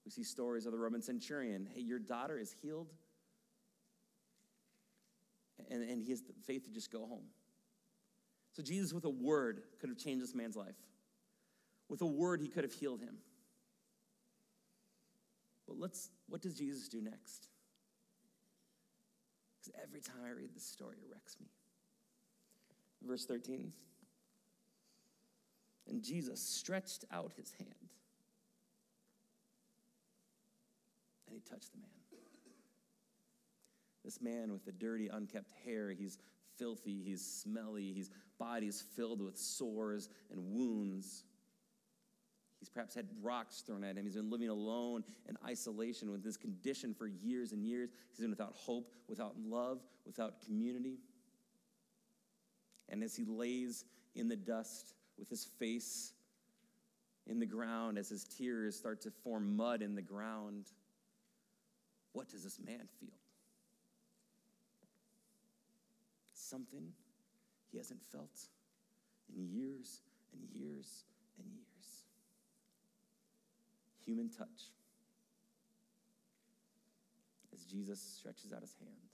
We 0.04 0.10
see 0.10 0.24
stories 0.24 0.66
of 0.66 0.72
the 0.72 0.78
Roman 0.78 1.02
centurion. 1.02 1.68
Hey, 1.72 1.82
your 1.82 1.98
daughter 1.98 2.38
is 2.38 2.54
healed 2.62 2.88
and, 5.70 5.82
and 5.82 6.02
he 6.02 6.10
has 6.10 6.22
the 6.22 6.32
faith 6.46 6.64
to 6.64 6.70
just 6.70 6.90
go 6.90 7.06
home. 7.06 7.24
So 8.52 8.62
Jesus, 8.62 8.92
with 8.92 9.04
a 9.04 9.10
word, 9.10 9.62
could 9.80 9.88
have 9.88 9.98
changed 9.98 10.22
this 10.22 10.34
man's 10.34 10.56
life. 10.56 10.76
With 11.88 12.02
a 12.02 12.06
word, 12.06 12.40
he 12.40 12.48
could 12.48 12.64
have 12.64 12.72
healed 12.72 13.00
him. 13.00 13.16
But 15.66 15.78
let's, 15.78 16.10
what 16.28 16.40
does 16.40 16.54
Jesus 16.54 16.88
do 16.88 17.00
next? 17.00 17.48
Because 19.60 19.80
every 19.82 20.00
time 20.00 20.22
I 20.26 20.30
read 20.30 20.50
this 20.54 20.64
story, 20.64 20.96
it 21.00 21.08
wrecks 21.12 21.36
me. 21.40 21.46
Verse 23.06 23.24
13. 23.24 23.72
And 25.88 26.02
Jesus 26.02 26.40
stretched 26.40 27.04
out 27.12 27.32
his 27.36 27.52
hand 27.58 27.90
and 31.30 31.40
he 31.42 31.50
touched 31.50 31.72
the 31.72 31.78
man. 31.78 31.88
This 34.04 34.20
man 34.20 34.52
with 34.52 34.64
the 34.64 34.72
dirty, 34.72 35.08
unkept 35.08 35.52
hair, 35.64 35.90
he's 35.90 36.18
filthy, 36.58 37.02
he's 37.04 37.24
smelly, 37.24 37.92
his 37.92 38.10
body 38.38 38.66
is 38.66 38.80
filled 38.96 39.22
with 39.22 39.36
sores 39.36 40.08
and 40.30 40.52
wounds. 40.52 41.24
He's 42.58 42.68
perhaps 42.68 42.94
had 42.94 43.06
rocks 43.22 43.62
thrown 43.66 43.84
at 43.84 43.96
him. 43.96 44.04
He's 44.04 44.16
been 44.16 44.30
living 44.30 44.48
alone 44.48 45.04
in 45.28 45.36
isolation 45.46 46.10
with 46.10 46.22
this 46.22 46.36
condition 46.36 46.94
for 46.94 47.06
years 47.06 47.52
and 47.52 47.64
years. 47.64 47.90
He's 48.10 48.20
been 48.20 48.30
without 48.30 48.54
hope, 48.54 48.92
without 49.08 49.34
love, 49.38 49.80
without 50.04 50.44
community. 50.44 50.98
And 52.88 53.02
as 53.02 53.16
he 53.16 53.24
lays 53.24 53.84
in 54.14 54.28
the 54.28 54.36
dust 54.36 54.94
with 55.18 55.28
his 55.28 55.44
face 55.44 56.12
in 57.26 57.38
the 57.38 57.46
ground, 57.46 57.96
as 57.96 58.08
his 58.08 58.24
tears 58.24 58.76
start 58.76 59.00
to 59.02 59.10
form 59.10 59.56
mud 59.56 59.82
in 59.82 59.94
the 59.94 60.02
ground, 60.02 60.66
what 62.12 62.28
does 62.28 62.42
this 62.42 62.58
man 62.58 62.88
feel? 62.98 63.10
something 66.50 66.92
he 67.70 67.78
hasn't 67.78 68.02
felt 68.02 68.48
in 69.34 69.46
years 69.48 70.02
and 70.32 70.42
years 70.52 71.04
and 71.38 71.46
years. 71.52 71.86
Human 74.04 74.28
touch. 74.28 74.74
As 77.54 77.64
Jesus 77.64 78.00
stretches 78.18 78.52
out 78.52 78.62
his 78.62 78.74
hand, 78.80 79.06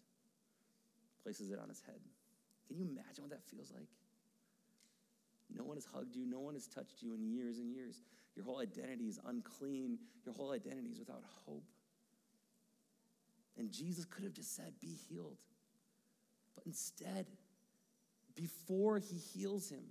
places 1.22 1.50
it 1.50 1.58
on 1.62 1.68
his 1.68 1.82
head. 1.82 2.00
Can 2.66 2.78
you 2.78 2.84
imagine 2.84 3.24
what 3.24 3.30
that 3.30 3.44
feels 3.44 3.70
like? 3.72 3.88
No 5.54 5.64
one 5.64 5.76
has 5.76 5.86
hugged 5.86 6.16
you, 6.16 6.26
no 6.26 6.40
one 6.40 6.54
has 6.54 6.66
touched 6.66 7.02
you 7.02 7.14
in 7.14 7.22
years 7.22 7.58
and 7.58 7.70
years. 7.70 8.02
Your 8.34 8.44
whole 8.44 8.60
identity 8.60 9.04
is 9.04 9.20
unclean, 9.26 9.98
your 10.24 10.34
whole 10.34 10.52
identity 10.52 10.88
is 10.88 10.98
without 10.98 11.22
hope. 11.44 11.64
And 13.58 13.72
Jesus 13.72 14.04
could 14.04 14.24
have 14.24 14.34
just 14.34 14.54
said, 14.54 14.72
Be 14.80 14.96
healed. 15.08 15.38
But 16.54 16.66
instead, 16.66 17.26
before 18.34 18.98
he 18.98 19.16
heals 19.16 19.68
him, 19.68 19.84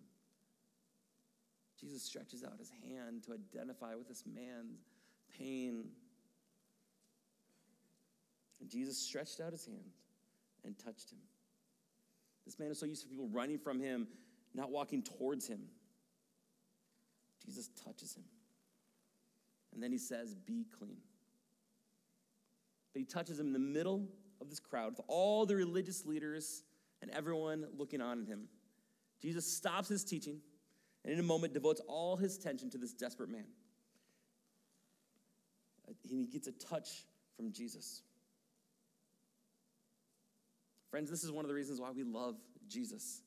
Jesus 1.80 2.04
stretches 2.04 2.44
out 2.44 2.58
his 2.58 2.70
hand 2.70 3.24
to 3.24 3.34
identify 3.34 3.96
with 3.96 4.08
this 4.08 4.24
man's 4.26 4.80
pain. 5.38 5.86
And 8.62 8.70
Jesus 8.70 8.98
stretched 8.98 9.42
out 9.42 9.52
his 9.52 9.66
hand 9.66 9.92
and 10.64 10.78
touched 10.78 11.12
him. 11.12 11.20
This 12.46 12.60
man 12.60 12.70
is 12.72 12.80
so 12.80 12.86
used 12.86 13.04
to 13.04 13.10
people 13.10 13.28
running 13.28 13.58
from 13.58 13.80
him, 13.80 14.08
not 14.54 14.72
walking 14.72 15.02
towards 15.02 15.48
him. 15.48 15.62
Jesus 17.44 17.70
touches 17.84 18.16
him. 18.16 18.24
And 19.74 19.84
then 19.84 19.92
he 19.92 19.98
says, 19.98 20.34
Be 20.34 20.66
clean. 20.78 20.98
He 23.00 23.06
touches 23.06 23.40
him 23.40 23.48
in 23.48 23.54
the 23.54 23.60
middle 23.60 24.08
of 24.42 24.50
this 24.50 24.60
crowd 24.60 24.92
with 24.92 25.02
all 25.08 25.46
the 25.46 25.56
religious 25.56 26.06
leaders 26.06 26.64
and 27.02 27.12
everyone 27.12 27.66
looking 27.78 28.02
on 28.02 28.22
at 28.22 28.28
him. 28.28 28.48
Jesus 29.22 29.46
stops 29.46 29.88
his 29.88 30.04
teaching 30.04 30.40
and 31.04 31.14
in 31.14 31.20
a 31.20 31.24
moment 31.24 31.54
devotes 31.54 31.82
all 31.88 32.16
his 32.16 32.38
attention 32.38 32.70
to 32.72 32.78
this 32.78 32.94
desperate 32.94 33.30
man. 33.30 33.46
Uh, 35.88 35.94
he 36.04 36.26
gets 36.26 36.48
a 36.48 36.52
touch 36.52 37.06
from 37.36 37.52
Jesus. 37.52 38.02
Friends, 40.90 41.10
this 41.10 41.24
is 41.24 41.32
one 41.32 41.44
of 41.44 41.50
the 41.50 41.56
reasons 41.56 41.82
why 41.82 41.92
we 41.92 42.04
love 42.04 42.36
Jesus. 42.68 43.22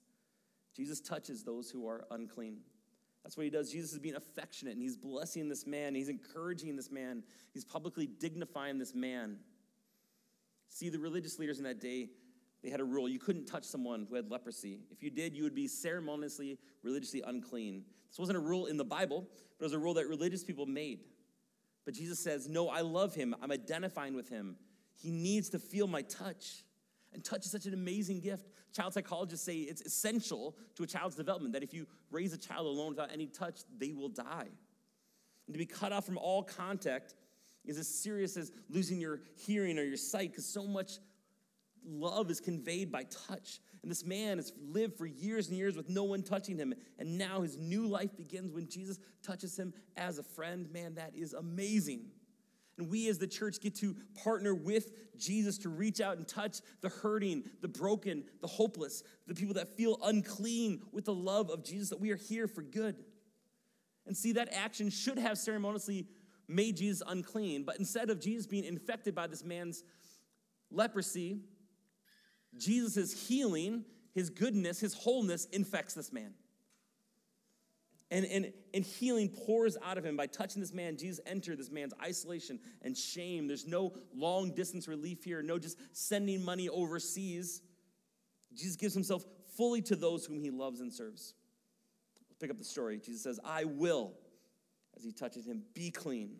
Jesus 0.75 1.01
touches 1.01 1.43
those 1.43 1.71
who 1.71 1.87
are 1.87 2.05
unclean. 2.11 2.59
That's 3.23 3.37
what 3.37 3.45
he 3.45 3.51
does. 3.51 3.71
Jesus 3.71 3.93
is 3.93 3.99
being 3.99 4.15
affectionate 4.15 4.73
and 4.73 4.83
he's 4.83 4.97
blessing 4.97 5.49
this 5.49 5.67
man. 5.67 5.95
He's 5.95 6.09
encouraging 6.09 6.77
this 6.77 6.91
man. 6.91 7.23
He's 7.53 7.65
publicly 7.65 8.07
dignifying 8.07 8.79
this 8.79 8.95
man. 8.95 9.37
See, 10.69 10.89
the 10.89 10.99
religious 10.99 11.39
leaders 11.39 11.59
in 11.59 11.65
that 11.65 11.81
day, 11.81 12.11
they 12.63 12.71
had 12.71 12.81
a 12.81 12.85
rule. 12.85 13.09
You 13.09 13.19
couldn't 13.19 13.47
touch 13.47 13.65
someone 13.65 14.07
who 14.09 14.17
had 14.17 14.31
leprosy. 14.31 14.81
If 14.91 15.03
you 15.03 15.11
did, 15.11 15.35
you 15.35 15.43
would 15.45 15.55
be 15.55 15.69
ceremoniously, 15.69 16.59
religiously 16.83 17.23
unclean. 17.27 17.85
This 18.11 18.19
wasn't 18.19 18.37
a 18.39 18.41
rule 18.41 18.67
in 18.67 18.77
the 18.77 18.85
Bible, 18.85 19.27
but 19.59 19.65
it 19.65 19.67
was 19.67 19.73
a 19.73 19.79
rule 19.79 19.95
that 19.95 20.09
religious 20.09 20.45
people 20.45 20.67
made. 20.67 21.01
But 21.85 21.95
Jesus 21.95 22.19
says, 22.19 22.49
No, 22.49 22.69
I 22.69 22.81
love 22.81 23.15
him. 23.15 23.35
I'm 23.41 23.53
identifying 23.53 24.15
with 24.15 24.29
him. 24.29 24.57
He 24.95 25.11
needs 25.11 25.49
to 25.51 25.59
feel 25.59 25.87
my 25.87 26.03
touch. 26.03 26.65
And 27.13 27.25
touch 27.25 27.47
is 27.47 27.51
such 27.51 27.67
an 27.67 27.75
amazing 27.75 28.21
gift. 28.21 28.51
Child 28.75 28.95
psychologists 28.95 29.47
say 29.47 29.59
it's 29.59 29.81
essential 29.81 30.57
to 30.75 30.83
a 30.83 30.87
child's 30.87 31.17
development 31.17 31.55
that 31.55 31.63
if 31.63 31.73
you 31.73 31.87
raise 32.11 32.33
a 32.35 32.39
child 32.39 32.67
alone 32.67 32.91
without 32.91 33.11
any 33.13 33.27
touch, 33.27 33.61
they 33.79 33.93
will 33.93 34.11
die. 34.11 34.49
And 35.47 35.55
to 35.55 35.59
be 35.59 35.65
cut 35.65 35.93
off 35.93 36.05
from 36.05 36.19
all 36.19 36.43
contact 36.43 37.15
is 37.65 37.79
as 37.79 37.89
serious 37.89 38.37
as 38.37 38.53
losing 38.69 39.01
your 39.01 39.21
hearing 39.37 39.79
or 39.79 39.83
your 39.83 39.97
sight 39.97 40.31
because 40.31 40.47
so 40.47 40.67
much 40.67 40.99
love 41.85 42.31
is 42.31 42.41
conveyed 42.41 42.91
by 42.91 43.05
touch. 43.05 43.61
And 43.83 43.91
this 43.91 44.05
man 44.05 44.39
has 44.39 44.53
lived 44.61 44.97
for 44.97 45.07
years 45.07 45.49
and 45.49 45.57
years 45.57 45.77
with 45.77 45.89
no 45.89 46.05
one 46.05 46.23
touching 46.23 46.59
him. 46.59 46.75
And 46.99 47.17
now 47.17 47.43
his 47.43 47.57
new 47.57 47.87
life 47.87 48.17
begins 48.17 48.53
when 48.53 48.69
Jesus 48.69 48.99
touches 49.23 49.57
him 49.57 49.73
as 49.97 50.19
a 50.19 50.23
friend. 50.23 50.71
Man, 50.73 50.95
that 50.97 51.13
is 51.15 51.33
amazing. 51.33 52.07
And 52.79 52.89
we 52.89 53.09
as 53.09 53.19
the 53.19 53.27
church 53.27 53.61
get 53.61 53.75
to 53.77 53.97
partner 54.23 54.55
with 54.55 54.93
Jesus 55.17 55.59
to 55.59 55.69
reach 55.69 56.01
out 56.01 56.17
and 56.17 56.27
touch 56.27 56.61
the 56.81 56.89
hurting, 56.89 57.45
the 57.61 57.69
broken, 57.69 58.25
the 58.41 58.47
hopeless, 58.47 59.03
the 59.27 59.35
people 59.35 59.55
that 59.55 59.77
feel 59.77 59.99
unclean 60.05 60.83
with 60.93 61.05
the 61.05 61.15
love 61.15 61.51
of 61.51 61.65
Jesus, 61.65 61.91
that 61.91 62.01
we 62.01 62.13
are 62.13 62.17
here 62.17 62.47
for 62.47 62.63
good. 62.63 62.97
And 64.07 64.17
see, 64.17 64.33
that 64.33 64.49
action 64.53 64.91
should 64.91 65.19
have 65.19 65.37
ceremoniously 65.37 66.07
made 66.49 66.77
Jesus 66.77 67.03
unclean, 67.07 67.65
but 67.65 67.79
instead 67.79 68.11
of 68.11 68.21
Jesus 68.21 68.47
being 68.47 68.65
infected 68.65 69.15
by 69.15 69.27
this 69.27 69.45
man's 69.45 69.85
leprosy, 70.71 71.41
Jesus' 72.57 73.29
healing, 73.29 73.85
his 74.15 74.31
goodness, 74.31 74.81
his 74.81 74.95
wholeness 74.95 75.45
infects 75.47 75.95
this 75.95 76.13
man. 76.13 76.33
And, 78.11 78.25
and, 78.25 78.53
and 78.73 78.85
healing 78.85 79.29
pours 79.29 79.77
out 79.85 79.99
of 79.99 80.07
him 80.07 80.17
by 80.17 80.27
touching 80.27 80.63
this 80.63 80.73
man. 80.73 80.97
Jesus 80.97 81.21
entered 81.27 81.59
this 81.59 81.71
man's 81.71 81.93
isolation 82.03 82.59
and 82.81 82.97
shame. 82.97 83.47
There's 83.47 83.67
no 83.67 83.93
long 84.15 84.55
distance 84.55 84.89
relief 84.89 85.25
here, 85.25 85.43
no 85.43 85.59
just 85.59 85.79
sending 85.93 86.43
money 86.43 86.71
overseas. 86.71 87.61
Jesus 88.55 88.77
gives 88.77 88.95
himself 88.95 89.27
fully 89.57 89.83
to 89.83 89.97
those 89.97 90.25
whom 90.25 90.41
he 90.41 90.51
loves 90.51 90.81
and 90.81 90.91
serves. 90.91 91.35
Pick 92.41 92.51
up 92.51 92.57
the 92.57 92.65
story. 92.65 92.99
Jesus 92.99 93.23
says, 93.23 93.41
I 93.45 93.65
will, 93.65 94.15
as 94.99 95.05
he 95.05 95.13
touches 95.13 95.47
him, 95.47 95.63
be 95.75 95.91
clean. 95.91 96.37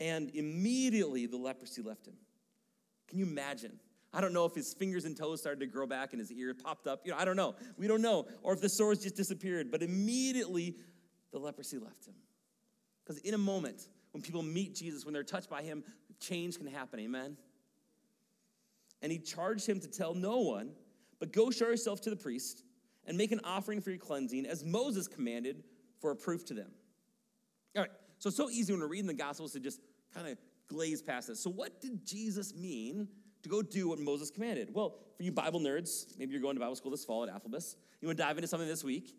And 0.00 0.30
immediately 0.34 1.26
the 1.26 1.36
leprosy 1.36 1.82
left 1.82 2.06
him. 2.06 2.14
Can 3.08 3.18
you 3.18 3.26
imagine? 3.26 3.78
I 4.12 4.20
don't 4.20 4.32
know 4.32 4.44
if 4.44 4.54
his 4.54 4.74
fingers 4.74 5.04
and 5.04 5.16
toes 5.16 5.40
started 5.40 5.60
to 5.60 5.66
grow 5.66 5.86
back 5.86 6.12
and 6.12 6.20
his 6.20 6.30
ear 6.32 6.54
popped 6.54 6.86
up. 6.86 7.02
You 7.04 7.12
know, 7.12 7.18
I 7.18 7.24
don't 7.24 7.36
know. 7.36 7.54
We 7.76 7.86
don't 7.86 8.02
know. 8.02 8.26
Or 8.42 8.52
if 8.52 8.60
the 8.60 8.68
sores 8.68 8.98
just 8.98 9.16
disappeared. 9.16 9.70
But 9.70 9.82
immediately 9.82 10.76
the 11.30 11.38
leprosy 11.38 11.78
left 11.78 12.06
him. 12.06 12.14
Because 13.02 13.18
in 13.22 13.34
a 13.34 13.38
moment, 13.38 13.88
when 14.12 14.22
people 14.22 14.42
meet 14.42 14.74
Jesus, 14.74 15.04
when 15.04 15.14
they're 15.14 15.22
touched 15.22 15.48
by 15.48 15.62
him, 15.62 15.82
change 16.20 16.58
can 16.58 16.66
happen. 16.66 17.00
Amen. 17.00 17.36
And 19.00 19.10
he 19.10 19.18
charged 19.18 19.66
him 19.66 19.80
to 19.80 19.88
tell 19.88 20.14
no 20.14 20.38
one, 20.38 20.70
but 21.18 21.32
go 21.32 21.50
show 21.50 21.66
yourself 21.66 22.00
to 22.02 22.10
the 22.10 22.16
priest 22.16 22.62
and 23.06 23.16
make 23.18 23.32
an 23.32 23.40
offering 23.42 23.80
for 23.80 23.90
your 23.90 23.98
cleansing, 23.98 24.46
as 24.46 24.64
Moses 24.64 25.08
commanded, 25.08 25.64
for 26.00 26.12
a 26.12 26.16
proof 26.16 26.44
to 26.46 26.54
them. 26.54 26.70
All 27.76 27.82
right, 27.82 27.90
so 28.18 28.28
it's 28.28 28.36
so 28.36 28.50
easy 28.50 28.72
when 28.72 28.80
we're 28.80 28.88
reading 28.88 29.06
the 29.06 29.14
Gospels 29.14 29.52
to 29.52 29.60
just 29.60 29.80
kind 30.14 30.28
of 30.28 30.38
glaze 30.68 31.02
past 31.02 31.28
this. 31.28 31.40
So, 31.40 31.50
what 31.50 31.80
did 31.80 32.04
Jesus 32.06 32.54
mean 32.54 33.08
to 33.42 33.48
go 33.48 33.62
do 33.62 33.88
what 33.88 33.98
Moses 33.98 34.30
commanded. 34.30 34.72
Well, 34.72 34.96
for 35.16 35.22
you 35.22 35.32
Bible 35.32 35.60
nerds, 35.60 36.16
maybe 36.18 36.32
you're 36.32 36.40
going 36.40 36.56
to 36.56 36.60
Bible 36.60 36.76
school 36.76 36.90
this 36.90 37.04
fall 37.04 37.24
at 37.24 37.30
Athlebus. 37.30 37.76
You 38.00 38.08
want 38.08 38.18
to 38.18 38.24
dive 38.24 38.38
into 38.38 38.48
something 38.48 38.68
this 38.68 38.84
week? 38.84 39.16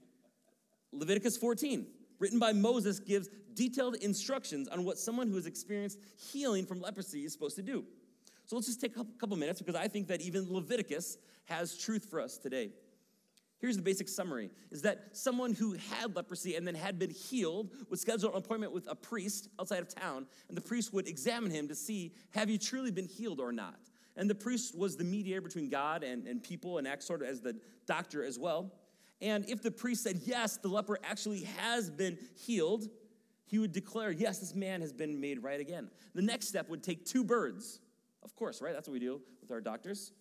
Leviticus 0.92 1.38
14, 1.38 1.86
written 2.20 2.40
by 2.40 2.54
Moses, 2.54 3.00
gives 3.00 3.30
detailed 3.54 3.96
instructions 3.96 4.68
on 4.68 4.84
what 4.84 4.98
someone 4.98 5.28
who 5.28 5.36
has 5.36 5.46
experienced 5.46 6.00
healing 6.32 6.66
from 6.66 6.82
leprosy 6.82 7.26
is 7.26 7.34
supposed 7.34 7.56
to 7.56 7.62
do. 7.62 7.84
So 8.46 8.56
let's 8.56 8.68
just 8.68 8.82
take 8.82 8.98
a 8.98 9.06
couple 9.20 9.38
minutes 9.38 9.62
because 9.62 9.76
I 9.76 9.88
think 9.88 10.08
that 10.08 10.22
even 10.22 10.52
Leviticus 10.52 11.18
has 11.46 11.78
truth 11.78 12.08
for 12.10 12.20
us 12.20 12.38
today. 12.38 12.72
Here's 13.63 13.77
the 13.77 13.82
basic 13.82 14.10
summary 14.10 14.50
is 14.72 14.82
that 14.82 15.08
someone 15.13 15.53
who 15.53 15.72
had 15.72 16.17
leprosy 16.17 16.58
and 16.58 16.67
then 16.67 16.75
had 16.75 17.00
been 17.00 17.12
healed 17.12 17.72
would 17.89 17.98
schedule 17.98 18.29
an 18.32 18.36
appointment 18.36 18.74
with 18.74 18.91
a 18.91 18.96
priest 18.96 19.48
outside 19.58 19.79
of 19.79 19.88
town, 19.88 20.27
and 20.50 20.58
the 20.58 20.62
priest 20.62 20.91
would 20.91 21.08
examine 21.08 21.50
him 21.50 21.70
to 21.70 21.74
see, 21.74 22.12
have 22.32 22.50
you 22.50 22.58
truly 22.58 22.91
been 22.91 23.08
healed 23.08 23.39
or 23.39 23.53
not? 23.53 23.79
And 24.17 24.29
the 24.29 24.36
priest 24.36 24.77
was 24.77 24.98
the 24.98 25.05
mediator 25.05 25.39
between 25.39 25.70
God 25.70 26.03
and, 26.03 26.27
and 26.27 26.43
people 26.43 26.77
and 26.77 26.86
acts 26.86 27.05
sort 27.05 27.22
of 27.22 27.29
as 27.29 27.39
the 27.39 27.55
doctor 27.88 28.22
as 28.22 28.38
well. 28.38 28.70
And 29.22 29.48
if 29.48 29.63
the 29.63 29.72
priest 29.72 30.03
said, 30.03 30.20
yes, 30.25 30.58
the 30.58 30.67
leper 30.67 31.00
actually 31.01 31.43
has 31.58 31.89
been 31.89 32.17
healed, 32.36 32.89
he 33.46 33.60
would 33.60 33.72
declare, 33.72 34.12
yes, 34.12 34.39
this 34.39 34.53
man 34.53 34.82
has 34.82 34.91
been 34.91 35.22
made 35.22 35.41
right 35.41 35.62
again. 35.62 35.89
The 36.13 36.22
next 36.22 36.50
step 36.50 36.67
would 36.67 36.84
take 36.84 37.05
two 37.05 37.24
birds, 37.24 37.79
of 38.24 38.36
course, 38.36 38.62
right? 38.62 38.74
That's 38.74 38.89
what 38.89 38.93
we 38.93 39.00
do 39.00 39.22
with 39.39 39.51
our 39.51 39.62
doctors. 39.62 40.12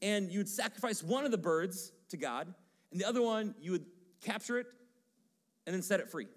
And 0.00 0.30
you 0.30 0.38
would 0.38 0.48
sacrifice 0.48 1.02
one 1.02 1.24
of 1.24 1.32
the 1.32 1.38
birds 1.38 1.90
to 2.10 2.16
God, 2.16 2.54
and 2.94 3.00
the 3.00 3.08
other 3.08 3.20
one, 3.20 3.56
you 3.60 3.72
would 3.72 3.86
capture 4.22 4.56
it 4.56 4.68
and 5.66 5.74
then 5.74 5.82
set 5.82 5.98
it 5.98 6.08
free. 6.08 6.28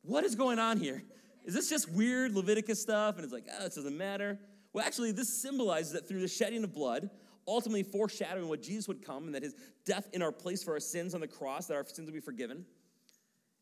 What 0.00 0.24
is 0.24 0.34
going 0.34 0.58
on 0.58 0.78
here? 0.78 1.04
Is 1.44 1.52
this 1.52 1.68
just 1.68 1.92
weird 1.92 2.34
Leviticus 2.34 2.80
stuff? 2.80 3.16
And 3.16 3.24
it's 3.24 3.32
like, 3.32 3.44
oh, 3.60 3.64
this 3.64 3.74
doesn't 3.74 3.96
matter. 3.96 4.38
Well, 4.72 4.82
actually, 4.82 5.12
this 5.12 5.42
symbolizes 5.42 5.92
that 5.92 6.08
through 6.08 6.20
the 6.20 6.28
shedding 6.28 6.64
of 6.64 6.72
blood, 6.72 7.10
ultimately 7.46 7.82
foreshadowing 7.82 8.48
what 8.48 8.62
Jesus 8.62 8.88
would 8.88 9.04
come 9.04 9.26
and 9.26 9.34
that 9.34 9.42
his 9.42 9.54
death 9.84 10.08
in 10.14 10.22
our 10.22 10.32
place 10.32 10.64
for 10.64 10.72
our 10.72 10.80
sins 10.80 11.14
on 11.14 11.20
the 11.20 11.28
cross, 11.28 11.66
that 11.66 11.74
our 11.74 11.84
sins 11.84 12.06
would 12.06 12.14
be 12.14 12.20
forgiven. 12.20 12.64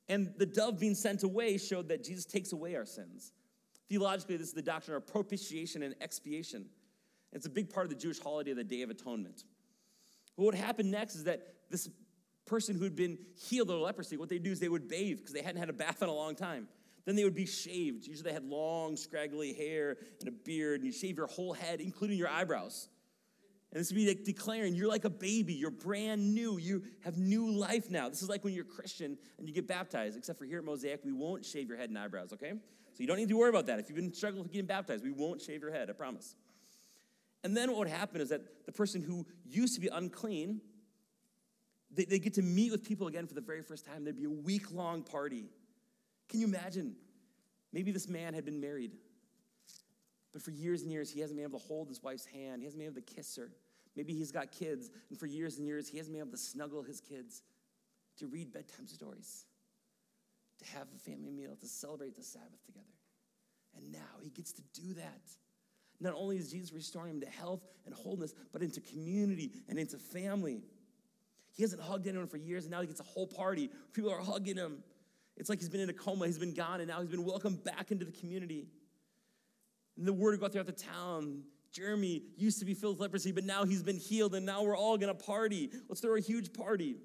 And 0.08 0.32
the 0.36 0.46
dove 0.46 0.78
being 0.78 0.94
sent 0.94 1.24
away 1.24 1.58
showed 1.58 1.88
that 1.88 2.04
Jesus 2.04 2.26
takes 2.26 2.52
away 2.52 2.76
our 2.76 2.86
sins. 2.86 3.32
Theologically, 3.88 4.36
this 4.36 4.46
is 4.46 4.54
the 4.54 4.62
doctrine 4.62 4.96
of 4.96 5.04
propitiation 5.04 5.82
and 5.82 5.96
expiation. 6.00 6.66
It's 7.32 7.46
a 7.46 7.50
big 7.50 7.70
part 7.70 7.86
of 7.86 7.90
the 7.90 7.98
Jewish 7.98 8.20
holiday 8.20 8.52
of 8.52 8.56
the 8.56 8.62
Day 8.62 8.82
of 8.82 8.90
Atonement. 8.90 9.42
But 10.36 10.44
what 10.44 10.54
happened 10.54 10.90
next 10.90 11.14
is 11.14 11.24
that 11.24 11.40
this 11.70 11.88
person 12.46 12.76
who 12.76 12.84
had 12.84 12.96
been 12.96 13.18
healed 13.36 13.70
of 13.70 13.80
leprosy, 13.80 14.16
what 14.16 14.28
they 14.28 14.38
do 14.38 14.50
is 14.50 14.60
they 14.60 14.68
would 14.68 14.88
bathe 14.88 15.18
because 15.18 15.32
they 15.32 15.42
hadn't 15.42 15.60
had 15.60 15.70
a 15.70 15.74
bath 15.74 16.02
in 16.02 16.08
a 16.08 16.14
long 16.14 16.34
time. 16.34 16.68
Then 17.04 17.16
they 17.16 17.24
would 17.24 17.34
be 17.34 17.46
shaved. 17.46 18.06
Usually 18.06 18.30
they 18.30 18.34
had 18.34 18.44
long, 18.44 18.96
scraggly 18.96 19.52
hair 19.52 19.96
and 20.20 20.28
a 20.28 20.32
beard, 20.32 20.80
and 20.80 20.86
you 20.86 20.92
shave 20.92 21.16
your 21.16 21.26
whole 21.26 21.52
head, 21.52 21.80
including 21.80 22.16
your 22.16 22.28
eyebrows. 22.28 22.88
And 23.72 23.80
this 23.80 23.90
would 23.90 23.96
be 23.96 24.06
like 24.06 24.24
declaring 24.24 24.74
you're 24.74 24.88
like 24.88 25.04
a 25.04 25.10
baby, 25.10 25.54
you're 25.54 25.70
brand 25.70 26.34
new, 26.34 26.58
you 26.58 26.82
have 27.04 27.16
new 27.16 27.50
life 27.50 27.90
now. 27.90 28.08
This 28.08 28.22
is 28.22 28.28
like 28.28 28.44
when 28.44 28.52
you're 28.52 28.64
Christian 28.66 29.16
and 29.38 29.48
you 29.48 29.54
get 29.54 29.66
baptized, 29.66 30.16
except 30.16 30.38
for 30.38 30.44
here 30.44 30.58
at 30.58 30.64
Mosaic, 30.64 31.00
we 31.04 31.12
won't 31.12 31.44
shave 31.44 31.68
your 31.68 31.78
head 31.78 31.88
and 31.88 31.98
eyebrows, 31.98 32.32
okay? 32.34 32.50
So 32.50 32.98
you 32.98 33.06
don't 33.06 33.16
need 33.16 33.30
to 33.30 33.36
worry 33.36 33.48
about 33.48 33.66
that. 33.66 33.78
If 33.78 33.88
you've 33.88 33.96
been 33.96 34.12
struggling 34.12 34.42
with 34.42 34.52
getting 34.52 34.66
baptized, 34.66 35.02
we 35.02 35.10
won't 35.10 35.40
shave 35.40 35.62
your 35.62 35.72
head, 35.72 35.88
I 35.88 35.94
promise. 35.94 36.34
And 37.44 37.56
then 37.56 37.70
what 37.70 37.78
would 37.80 37.88
happen 37.88 38.20
is 38.20 38.28
that 38.28 38.66
the 38.66 38.72
person 38.72 39.02
who 39.02 39.26
used 39.44 39.74
to 39.74 39.80
be 39.80 39.88
unclean, 39.88 40.60
they, 41.90 42.04
they 42.04 42.18
get 42.18 42.34
to 42.34 42.42
meet 42.42 42.70
with 42.70 42.84
people 42.84 43.08
again 43.08 43.26
for 43.26 43.34
the 43.34 43.40
very 43.40 43.62
first 43.62 43.84
time. 43.84 44.04
There'd 44.04 44.16
be 44.16 44.24
a 44.24 44.30
week 44.30 44.70
long 44.72 45.02
party. 45.02 45.46
Can 46.28 46.40
you 46.40 46.46
imagine? 46.46 46.94
Maybe 47.72 47.90
this 47.90 48.08
man 48.08 48.34
had 48.34 48.44
been 48.44 48.60
married 48.60 48.92
but 50.32 50.40
for 50.40 50.50
years 50.50 50.82
and 50.82 50.90
years, 50.90 51.10
he 51.10 51.20
hasn't 51.20 51.36
been 51.36 51.44
able 51.44 51.58
to 51.58 51.66
hold 51.66 51.88
his 51.88 52.02
wife's 52.02 52.24
hand. 52.24 52.62
He 52.62 52.64
hasn't 52.64 52.80
been 52.80 52.90
able 52.90 53.00
to 53.00 53.14
kiss 53.14 53.36
her. 53.36 53.50
Maybe 53.94 54.14
he's 54.14 54.32
got 54.32 54.50
kids, 54.50 54.88
and 55.10 55.18
for 55.18 55.26
years 55.26 55.58
and 55.58 55.66
years, 55.66 55.86
he 55.86 55.98
hasn't 55.98 56.14
been 56.14 56.22
able 56.22 56.32
to 56.32 56.42
snuggle 56.42 56.82
his 56.82 57.00
kids, 57.00 57.42
to 58.18 58.26
read 58.26 58.50
bedtime 58.50 58.86
stories, 58.86 59.44
to 60.58 60.64
have 60.72 60.86
a 60.94 60.98
family 60.98 61.30
meal, 61.30 61.56
to 61.60 61.68
celebrate 61.68 62.16
the 62.16 62.22
Sabbath 62.22 62.64
together. 62.64 62.86
And 63.76 63.92
now 63.92 64.20
he 64.22 64.30
gets 64.30 64.52
to 64.52 64.62
do 64.72 64.94
that. 64.94 65.20
Not 66.02 66.14
only 66.16 66.36
is 66.36 66.50
Jesus 66.50 66.72
restoring 66.72 67.12
him 67.12 67.20
to 67.20 67.28
health 67.28 67.62
and 67.86 67.94
wholeness, 67.94 68.34
but 68.52 68.62
into 68.62 68.80
community 68.80 69.52
and 69.68 69.78
into 69.78 69.96
family. 69.96 70.62
He 71.54 71.62
hasn't 71.62 71.80
hugged 71.80 72.08
anyone 72.08 72.26
for 72.26 72.38
years, 72.38 72.64
and 72.64 72.72
now 72.72 72.80
he 72.80 72.86
gets 72.86 73.00
a 73.00 73.04
whole 73.04 73.26
party. 73.26 73.70
People 73.92 74.10
are 74.10 74.18
hugging 74.18 74.56
him. 74.56 74.82
It's 75.36 75.48
like 75.48 75.60
he's 75.60 75.68
been 75.68 75.80
in 75.80 75.90
a 75.90 75.94
coma, 75.94 76.26
he's 76.26 76.38
been 76.38 76.54
gone, 76.54 76.80
and 76.80 76.88
now 76.88 77.00
he's 77.00 77.10
been 77.10 77.24
welcomed 77.24 77.62
back 77.62 77.92
into 77.92 78.04
the 78.04 78.12
community. 78.12 78.66
And 79.96 80.06
the 80.06 80.12
word 80.12 80.32
would 80.32 80.40
go 80.40 80.48
throughout 80.48 80.66
the 80.66 80.72
town. 80.72 81.44
Jeremy 81.72 82.22
used 82.36 82.58
to 82.58 82.64
be 82.64 82.74
filled 82.74 82.96
with 82.96 83.02
leprosy, 83.02 83.32
but 83.32 83.44
now 83.44 83.64
he's 83.64 83.82
been 83.82 83.96
healed, 83.96 84.34
and 84.34 84.44
now 84.44 84.62
we're 84.62 84.76
all 84.76 84.98
gonna 84.98 85.14
party. 85.14 85.70
Let's 85.88 86.00
throw 86.00 86.16
a 86.16 86.20
huge 86.20 86.52
party. 86.52 86.96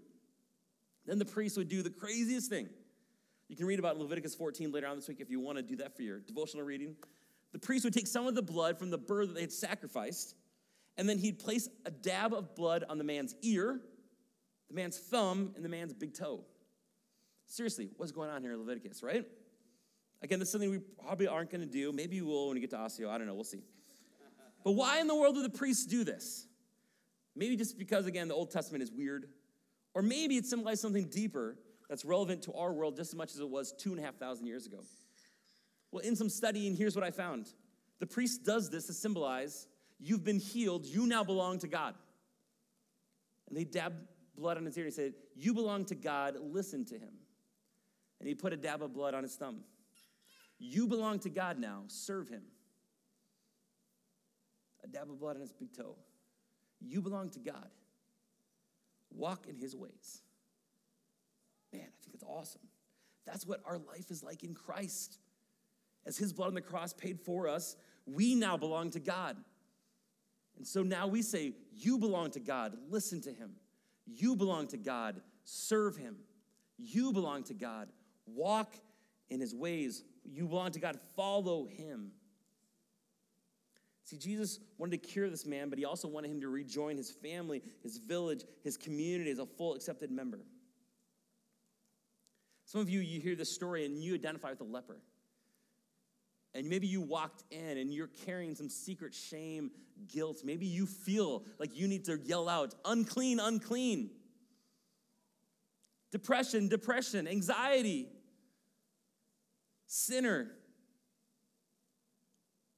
Then 1.05 1.19
the 1.19 1.25
priest 1.25 1.55
would 1.57 1.69
do 1.69 1.83
the 1.83 1.89
craziest 1.89 2.49
thing. 2.49 2.67
You 3.47 3.55
can 3.55 3.65
read 3.65 3.79
about 3.79 3.97
Leviticus 3.97 4.35
14 4.35 4.71
later 4.71 4.87
on 4.87 4.97
this 4.97 5.07
week 5.07 5.21
if 5.21 5.29
you 5.29 5.39
want 5.39 5.57
to 5.57 5.61
do 5.61 5.77
that 5.77 5.95
for 5.95 6.01
your 6.01 6.19
devotional 6.19 6.65
reading. 6.65 6.95
The 7.53 7.59
priest 7.59 7.85
would 7.85 7.93
take 7.93 8.07
some 8.07 8.27
of 8.27 8.35
the 8.35 8.41
blood 8.41 8.77
from 8.77 8.89
the 8.89 8.97
bird 8.97 9.29
that 9.29 9.35
they 9.35 9.41
had 9.41 9.51
sacrificed, 9.51 10.35
and 10.97 11.07
then 11.07 11.17
he'd 11.17 11.39
place 11.39 11.69
a 11.85 11.91
dab 11.91 12.33
of 12.33 12.55
blood 12.55 12.83
on 12.89 12.97
the 12.97 13.03
man's 13.03 13.35
ear, 13.41 13.79
the 14.69 14.75
man's 14.75 14.97
thumb, 14.97 15.53
and 15.55 15.63
the 15.63 15.69
man's 15.69 15.93
big 15.93 16.13
toe. 16.13 16.43
Seriously, 17.45 17.89
what's 17.97 18.11
going 18.11 18.29
on 18.29 18.41
here 18.41 18.51
in 18.51 18.59
Leviticus, 18.59 19.01
right? 19.01 19.25
Again, 20.21 20.39
this 20.39 20.49
is 20.49 20.51
something 20.51 20.71
we 20.71 20.79
probably 20.79 21.27
aren't 21.27 21.51
going 21.51 21.61
to 21.61 21.67
do. 21.67 21.91
Maybe 21.91 22.19
we 22.21 22.27
will 22.27 22.47
when 22.47 22.55
we 22.55 22.61
get 22.61 22.71
to 22.71 22.77
Osseo. 22.77 23.09
I 23.09 23.17
don't 23.17 23.27
know. 23.27 23.35
We'll 23.35 23.43
see. 23.43 23.63
But 24.63 24.71
why 24.71 24.99
in 24.99 25.07
the 25.07 25.15
world 25.15 25.35
do 25.35 25.43
the 25.43 25.49
priests 25.49 25.85
do 25.85 26.03
this? 26.03 26.47
Maybe 27.35 27.55
just 27.55 27.77
because, 27.77 28.07
again, 28.07 28.27
the 28.27 28.33
Old 28.33 28.51
Testament 28.51 28.83
is 28.83 28.91
weird. 28.91 29.27
Or 29.93 30.01
maybe 30.01 30.35
it 30.37 30.45
symbolizes 30.45 30.81
something 30.81 31.07
deeper 31.07 31.57
that's 31.87 32.03
relevant 32.03 32.41
to 32.43 32.53
our 32.53 32.73
world 32.73 32.97
just 32.97 33.11
as 33.11 33.15
much 33.15 33.33
as 33.33 33.39
it 33.39 33.47
was 33.47 33.71
two 33.71 33.91
and 33.91 33.99
a 33.99 34.03
half 34.03 34.15
thousand 34.15 34.47
years 34.47 34.65
ago. 34.65 34.79
Well, 35.91 36.03
in 36.03 36.15
some 36.15 36.29
studying, 36.29 36.75
here's 36.75 36.95
what 36.95 37.05
I 37.05 37.11
found 37.11 37.47
the 37.99 38.07
priest 38.07 38.43
does 38.43 38.69
this 38.69 38.87
to 38.87 38.93
symbolize 38.93 39.67
you've 39.99 40.23
been 40.23 40.39
healed, 40.39 40.85
you 40.85 41.07
now 41.07 41.23
belong 41.23 41.59
to 41.59 41.67
God. 41.67 41.95
And 43.47 43.57
they 43.57 43.63
dab 43.63 43.93
blood 44.35 44.57
on 44.57 44.65
his 44.65 44.77
ear 44.77 44.85
and 44.85 44.93
he 44.93 44.95
said, 44.95 45.13
You 45.35 45.53
belong 45.53 45.85
to 45.85 45.95
God, 45.95 46.35
listen 46.39 46.85
to 46.85 46.95
him. 46.95 47.13
And 48.19 48.27
he 48.27 48.35
put 48.35 48.53
a 48.53 48.57
dab 48.57 48.83
of 48.83 48.93
blood 48.93 49.13
on 49.13 49.23
his 49.23 49.35
thumb. 49.35 49.61
You 50.59 50.87
belong 50.87 51.19
to 51.19 51.29
God 51.29 51.59
now, 51.59 51.83
serve 51.87 52.29
him. 52.29 52.43
A 54.83 54.87
dab 54.87 55.09
of 55.09 55.19
blood 55.19 55.35
on 55.35 55.41
his 55.41 55.53
big 55.53 55.75
toe. 55.75 55.95
You 56.79 57.01
belong 57.01 57.29
to 57.31 57.39
God. 57.39 57.69
Walk 59.11 59.47
in 59.47 59.55
his 59.55 59.75
ways. 59.75 60.21
Man, 61.71 61.81
I 61.81 61.97
think 62.01 62.13
that's 62.13 62.23
awesome. 62.23 62.61
That's 63.25 63.45
what 63.45 63.61
our 63.65 63.77
life 63.77 64.09
is 64.09 64.23
like 64.23 64.43
in 64.43 64.53
Christ. 64.53 65.19
As 66.07 66.17
his 66.17 66.33
blood 66.33 66.47
on 66.47 66.53
the 66.55 66.61
cross 66.61 66.93
paid 66.93 67.19
for 67.19 67.47
us, 67.47 67.75
we 68.07 68.33
now 68.33 68.57
belong 68.57 68.89
to 68.91 68.99
God. 68.99 69.37
And 70.57 70.65
so 70.65 70.81
now 70.81 71.05
we 71.05 71.21
say, 71.21 71.53
You 71.75 71.99
belong 71.99 72.31
to 72.31 72.39
God, 72.39 72.75
listen 72.89 73.21
to 73.21 73.31
him. 73.31 73.51
You 74.05 74.35
belong 74.35 74.67
to 74.69 74.77
God, 74.77 75.21
serve 75.43 75.97
him. 75.97 76.15
You 76.77 77.11
belong 77.11 77.43
to 77.43 77.53
God, 77.53 77.89
walk 78.25 78.73
in 79.29 79.39
his 79.39 79.53
ways 79.53 80.03
you 80.29 80.47
belong 80.47 80.71
to 80.71 80.79
God, 80.79 80.99
follow 81.15 81.65
him. 81.65 82.11
See, 84.03 84.17
Jesus 84.17 84.59
wanted 84.77 85.01
to 85.01 85.07
cure 85.07 85.29
this 85.29 85.45
man, 85.45 85.69
but 85.69 85.77
he 85.77 85.85
also 85.85 86.07
wanted 86.07 86.31
him 86.31 86.41
to 86.41 86.49
rejoin 86.49 86.97
his 86.97 87.11
family, 87.11 87.61
his 87.83 87.97
village, 87.97 88.43
his 88.63 88.77
community 88.77 89.31
as 89.31 89.39
a 89.39 89.45
full 89.45 89.73
accepted 89.73 90.11
member. 90.11 90.39
Some 92.65 92.81
of 92.81 92.89
you, 92.89 92.99
you 92.99 93.19
hear 93.19 93.35
this 93.35 93.53
story 93.53 93.85
and 93.85 93.97
you 94.01 94.13
identify 94.13 94.49
with 94.49 94.59
the 94.59 94.65
leper. 94.65 94.97
And 96.57 96.67
maybe 96.67 96.87
you 96.87 97.01
walked 97.01 97.43
in 97.51 97.77
and 97.77 97.93
you're 97.93 98.09
carrying 98.25 98.55
some 98.55 98.67
secret 98.67 99.13
shame, 99.13 99.69
guilt. 100.11 100.39
Maybe 100.43 100.65
you 100.65 100.87
feel 100.87 101.43
like 101.59 101.77
you 101.77 101.87
need 101.87 102.05
to 102.05 102.17
yell 102.17 102.49
out, 102.49 102.73
unclean, 102.83 103.39
unclean. 103.39 104.09
Depression, 106.11 106.67
depression, 106.67 107.27
anxiety 107.27 108.07
sinner. 109.85 110.47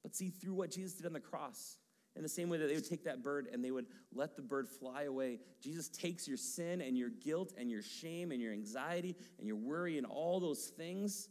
But 0.03 0.13
see, 0.13 0.29
through 0.29 0.55
what 0.55 0.71
Jesus 0.71 0.95
did 0.95 1.05
on 1.05 1.13
the 1.13 1.21
cross, 1.21 1.77
in 2.17 2.23
the 2.23 2.27
same 2.27 2.49
way 2.49 2.57
that 2.57 2.67
they 2.67 2.75
would 2.75 2.89
take 2.89 3.05
that 3.05 3.23
bird 3.23 3.47
and 3.53 3.63
they 3.63 3.71
would 3.71 3.85
let 4.13 4.35
the 4.35 4.41
bird 4.41 4.67
fly 4.67 5.03
away, 5.03 5.39
Jesus 5.63 5.87
takes 5.87 6.27
your 6.27 6.35
sin 6.35 6.81
and 6.81 6.97
your 6.97 7.09
guilt 7.09 7.53
and 7.57 7.71
your 7.71 7.81
shame 7.81 8.33
and 8.33 8.41
your 8.41 8.51
anxiety 8.51 9.15
and 9.37 9.47
your 9.47 9.55
worry 9.55 9.97
and 9.97 10.05
all 10.05 10.41
those 10.41 10.65
things, 10.65 11.29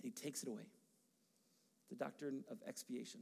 and 0.00 0.12
he 0.12 0.22
takes 0.22 0.44
it 0.44 0.48
away. 0.48 0.62
The 1.96 2.04
doctrine 2.04 2.44
of 2.50 2.58
expiation. 2.66 3.20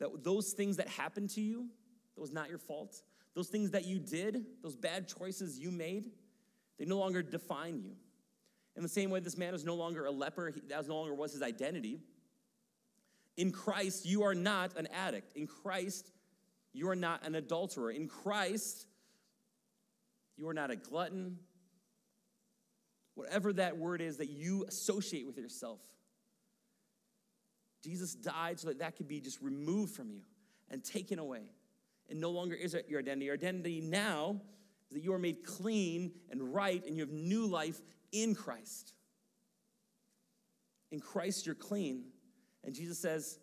That 0.00 0.24
those 0.24 0.52
things 0.52 0.76
that 0.78 0.88
happened 0.88 1.30
to 1.30 1.40
you, 1.40 1.68
that 2.14 2.20
was 2.20 2.32
not 2.32 2.48
your 2.48 2.58
fault. 2.58 3.02
Those 3.34 3.48
things 3.48 3.70
that 3.70 3.84
you 3.84 3.98
did, 3.98 4.44
those 4.62 4.76
bad 4.76 5.06
choices 5.06 5.58
you 5.58 5.70
made, 5.70 6.10
they 6.78 6.84
no 6.84 6.98
longer 6.98 7.22
define 7.22 7.80
you. 7.82 7.92
In 8.76 8.82
the 8.82 8.88
same 8.88 9.10
way, 9.10 9.20
this 9.20 9.38
man 9.38 9.52
was 9.52 9.64
no 9.64 9.74
longer 9.74 10.04
a 10.06 10.10
leper, 10.10 10.52
that 10.68 10.88
no 10.88 10.96
longer 10.96 11.14
was 11.14 11.32
his 11.32 11.42
identity. 11.42 12.00
In 13.36 13.52
Christ, 13.52 14.04
you 14.06 14.24
are 14.24 14.34
not 14.34 14.76
an 14.76 14.88
addict. 14.88 15.36
In 15.36 15.46
Christ, 15.46 16.10
you 16.72 16.88
are 16.88 16.96
not 16.96 17.26
an 17.26 17.34
adulterer. 17.34 17.90
In 17.90 18.08
Christ, 18.08 18.86
you 20.36 20.48
are 20.48 20.54
not 20.54 20.70
a 20.70 20.76
glutton. 20.76 21.38
Whatever 23.14 23.52
that 23.54 23.78
word 23.78 24.00
is 24.00 24.18
that 24.18 24.30
you 24.30 24.64
associate 24.68 25.26
with 25.26 25.38
yourself. 25.38 25.80
Jesus 27.86 28.16
died 28.16 28.58
so 28.58 28.66
that 28.68 28.80
that 28.80 28.96
could 28.96 29.06
be 29.06 29.20
just 29.20 29.40
removed 29.40 29.94
from 29.94 30.10
you 30.10 30.22
and 30.70 30.82
taken 30.82 31.20
away. 31.20 31.52
And 32.10 32.20
no 32.20 32.30
longer 32.30 32.56
is 32.56 32.74
it 32.74 32.86
your 32.88 32.98
identity. 32.98 33.26
Your 33.26 33.34
identity 33.34 33.80
now 33.80 34.40
is 34.90 34.96
that 34.96 35.04
you 35.04 35.12
are 35.12 35.20
made 35.20 35.44
clean 35.44 36.10
and 36.28 36.52
right 36.52 36.84
and 36.84 36.96
you 36.96 37.02
have 37.02 37.12
new 37.12 37.46
life 37.46 37.80
in 38.10 38.34
Christ. 38.34 38.92
In 40.90 40.98
Christ, 40.98 41.46
you're 41.46 41.54
clean. 41.54 42.06
And 42.64 42.74
Jesus 42.74 42.98
says, 42.98 43.38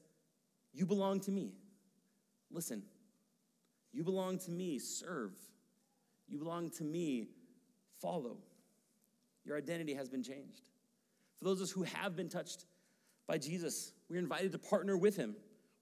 You 0.73 0.85
belong 0.85 1.21
to 1.21 1.31
me. 1.31 1.53
Listen, 2.51 2.83
you 3.93 4.03
belong 4.03 4.39
to 4.39 4.51
me. 4.51 4.77
Serve. 4.77 5.31
You 6.27 6.37
belong 6.37 6.69
to 6.71 6.83
me. 6.83 7.27
Follow. 8.01 8.39
Your 9.45 9.57
identity 9.57 9.93
has 9.93 10.09
been 10.09 10.23
changed. 10.23 10.67
For 11.39 11.45
those 11.45 11.59
of 11.59 11.63
us 11.63 11.71
who 11.71 11.83
have 11.83 12.15
been 12.17 12.27
touched 12.27 12.65
by 13.27 13.37
Jesus, 13.37 13.93
we're 14.09 14.19
invited 14.19 14.51
to 14.51 14.59
partner 14.59 14.97
with 14.97 15.15
him. 15.15 15.35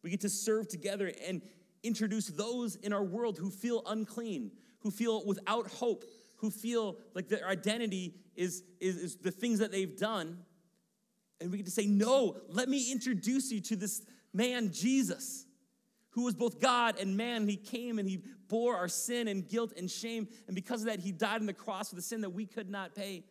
We 0.04 0.10
get 0.10 0.22
to 0.22 0.30
serve 0.30 0.68
together 0.68 1.12
and 1.28 1.42
introduce 1.84 2.28
those 2.28 2.76
in 2.76 2.94
our 2.94 3.04
world 3.04 3.38
who 3.38 3.50
feel 3.50 3.84
unclean, 3.86 4.52
who 4.80 4.92
feel 4.92 5.26
without 5.26 5.68
hope, 5.68 6.06
who 6.38 6.50
feel 6.50 6.98
like 7.14 7.28
their 7.28 7.48
identity 7.48 8.16
is, 8.36 8.64
is, 8.80 8.98
is 8.98 9.16
the 9.18 9.32
things 9.32 9.60
that 9.60 9.72
they've 9.72 9.98
done. 9.98 10.40
And 11.40 11.52
we 11.52 11.58
get 11.58 11.66
to 11.66 11.72
say, 11.72 11.86
No, 11.86 12.38
let 12.50 12.70
me 12.70 12.92
introduce 12.92 13.52
you 13.52 13.62
to 13.62 13.76
this 13.76 14.04
man, 14.34 14.72
Jesus, 14.72 15.46
who 16.12 16.24
was 16.24 16.36
both 16.36 16.60
God 16.60 17.00
and 17.00 17.18
man. 17.18 17.48
He 17.48 17.58
came 17.58 18.00
and 18.00 18.08
he 18.08 18.24
bore 18.48 18.76
our 18.76 18.88
sin 18.88 19.28
and 19.28 19.48
guilt 19.48 19.74
and 19.78 19.90
shame. 19.90 20.28
And 20.48 20.56
because 20.56 20.82
of 20.82 20.88
that, 20.88 21.00
he 21.00 21.12
died 21.12 21.40
on 21.40 21.46
the 21.46 21.54
cross 21.54 21.90
for 21.90 21.96
the 21.96 22.02
sin 22.02 22.22
that 22.22 22.30
we 22.30 22.46
could 22.46 22.70
not 22.70 22.96
pay. 22.96 23.24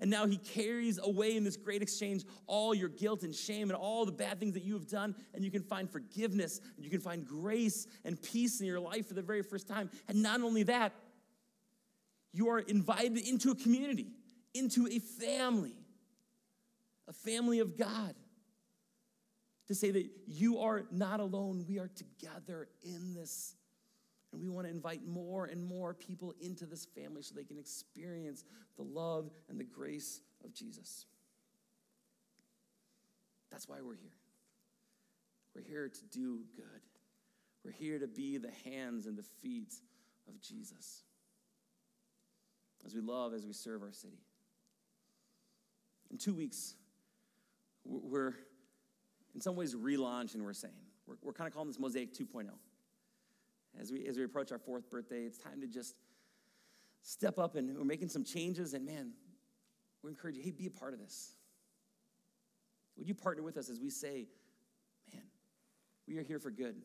And 0.00 0.10
now 0.10 0.26
he 0.26 0.36
carries 0.36 0.98
away 0.98 1.36
in 1.36 1.42
this 1.42 1.56
great 1.56 1.82
exchange 1.82 2.24
all 2.46 2.72
your 2.74 2.88
guilt 2.88 3.24
and 3.24 3.34
shame 3.34 3.68
and 3.68 3.76
all 3.76 4.06
the 4.06 4.12
bad 4.12 4.38
things 4.38 4.54
that 4.54 4.62
you 4.62 4.74
have 4.74 4.86
done. 4.86 5.14
And 5.34 5.44
you 5.44 5.50
can 5.50 5.62
find 5.62 5.90
forgiveness, 5.90 6.60
and 6.76 6.84
you 6.84 6.90
can 6.90 7.00
find 7.00 7.26
grace 7.26 7.86
and 8.04 8.20
peace 8.20 8.60
in 8.60 8.66
your 8.66 8.80
life 8.80 9.08
for 9.08 9.14
the 9.14 9.22
very 9.22 9.42
first 9.42 9.66
time. 9.66 9.90
And 10.06 10.22
not 10.22 10.40
only 10.40 10.62
that, 10.64 10.92
you 12.32 12.48
are 12.48 12.60
invited 12.60 13.18
into 13.18 13.50
a 13.50 13.54
community, 13.56 14.12
into 14.54 14.86
a 14.86 15.00
family, 15.00 15.74
a 17.08 17.12
family 17.12 17.58
of 17.58 17.76
God. 17.76 18.14
To 19.66 19.74
say 19.74 19.90
that 19.90 20.08
you 20.26 20.60
are 20.60 20.84
not 20.90 21.20
alone, 21.20 21.66
we 21.68 21.78
are 21.78 21.88
together 21.88 22.68
in 22.82 23.14
this 23.14 23.54
and 24.32 24.40
we 24.40 24.48
want 24.48 24.66
to 24.66 24.70
invite 24.70 25.06
more 25.06 25.46
and 25.46 25.62
more 25.62 25.94
people 25.94 26.34
into 26.40 26.66
this 26.66 26.84
family 26.84 27.22
so 27.22 27.34
they 27.34 27.44
can 27.44 27.58
experience 27.58 28.44
the 28.76 28.82
love 28.82 29.30
and 29.48 29.58
the 29.58 29.64
grace 29.64 30.20
of 30.44 30.52
Jesus. 30.52 31.06
That's 33.50 33.68
why 33.68 33.78
we're 33.82 33.94
here. 33.94 34.10
We're 35.54 35.62
here 35.62 35.88
to 35.88 36.04
do 36.12 36.40
good. 36.54 36.64
We're 37.64 37.72
here 37.72 37.98
to 37.98 38.06
be 38.06 38.38
the 38.38 38.52
hands 38.70 39.06
and 39.06 39.16
the 39.16 39.24
feet 39.42 39.74
of 40.28 40.40
Jesus 40.40 41.02
as 42.84 42.94
we 42.94 43.00
love, 43.00 43.34
as 43.34 43.44
we 43.46 43.52
serve 43.52 43.82
our 43.82 43.92
city. 43.92 44.18
In 46.10 46.18
two 46.18 46.34
weeks, 46.34 46.74
we're 47.84 48.34
in 49.34 49.40
some 49.40 49.56
ways 49.56 49.74
relaunching, 49.74 50.40
we're 50.42 50.52
saying. 50.52 50.74
We're, 51.06 51.16
we're 51.22 51.32
kind 51.32 51.48
of 51.48 51.54
calling 51.54 51.68
this 51.68 51.78
Mosaic 51.78 52.14
2.0. 52.14 52.48
As 53.80 53.92
we, 53.92 54.06
as 54.06 54.16
we 54.16 54.24
approach 54.24 54.50
our 54.52 54.58
fourth 54.58 54.90
birthday, 54.90 55.22
it's 55.22 55.38
time 55.38 55.60
to 55.60 55.66
just 55.66 55.94
step 57.02 57.38
up 57.38 57.54
and 57.54 57.76
we're 57.76 57.84
making 57.84 58.08
some 58.08 58.24
changes. 58.24 58.74
And 58.74 58.84
man, 58.84 59.12
we 60.02 60.10
encourage 60.10 60.36
you, 60.36 60.42
hey, 60.42 60.50
be 60.50 60.66
a 60.66 60.70
part 60.70 60.94
of 60.94 61.00
this. 61.00 61.34
Would 62.96 63.08
you 63.08 63.14
partner 63.14 63.42
with 63.42 63.56
us 63.56 63.68
as 63.70 63.80
we 63.80 63.90
say, 63.90 64.26
man, 65.12 65.22
we 66.08 66.18
are 66.18 66.22
here 66.22 66.40
for 66.40 66.50
good? 66.50 66.76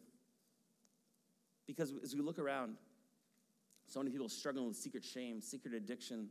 Because 1.65 1.91
as 2.03 2.13
we 2.13 2.21
look 2.21 2.37
around, 2.37 2.75
so 3.87 3.99
many 3.99 4.11
people 4.11 4.29
struggling 4.29 4.67
with 4.67 4.77
secret 4.77 5.03
shame, 5.03 5.41
secret 5.41 5.73
addiction, 5.73 6.29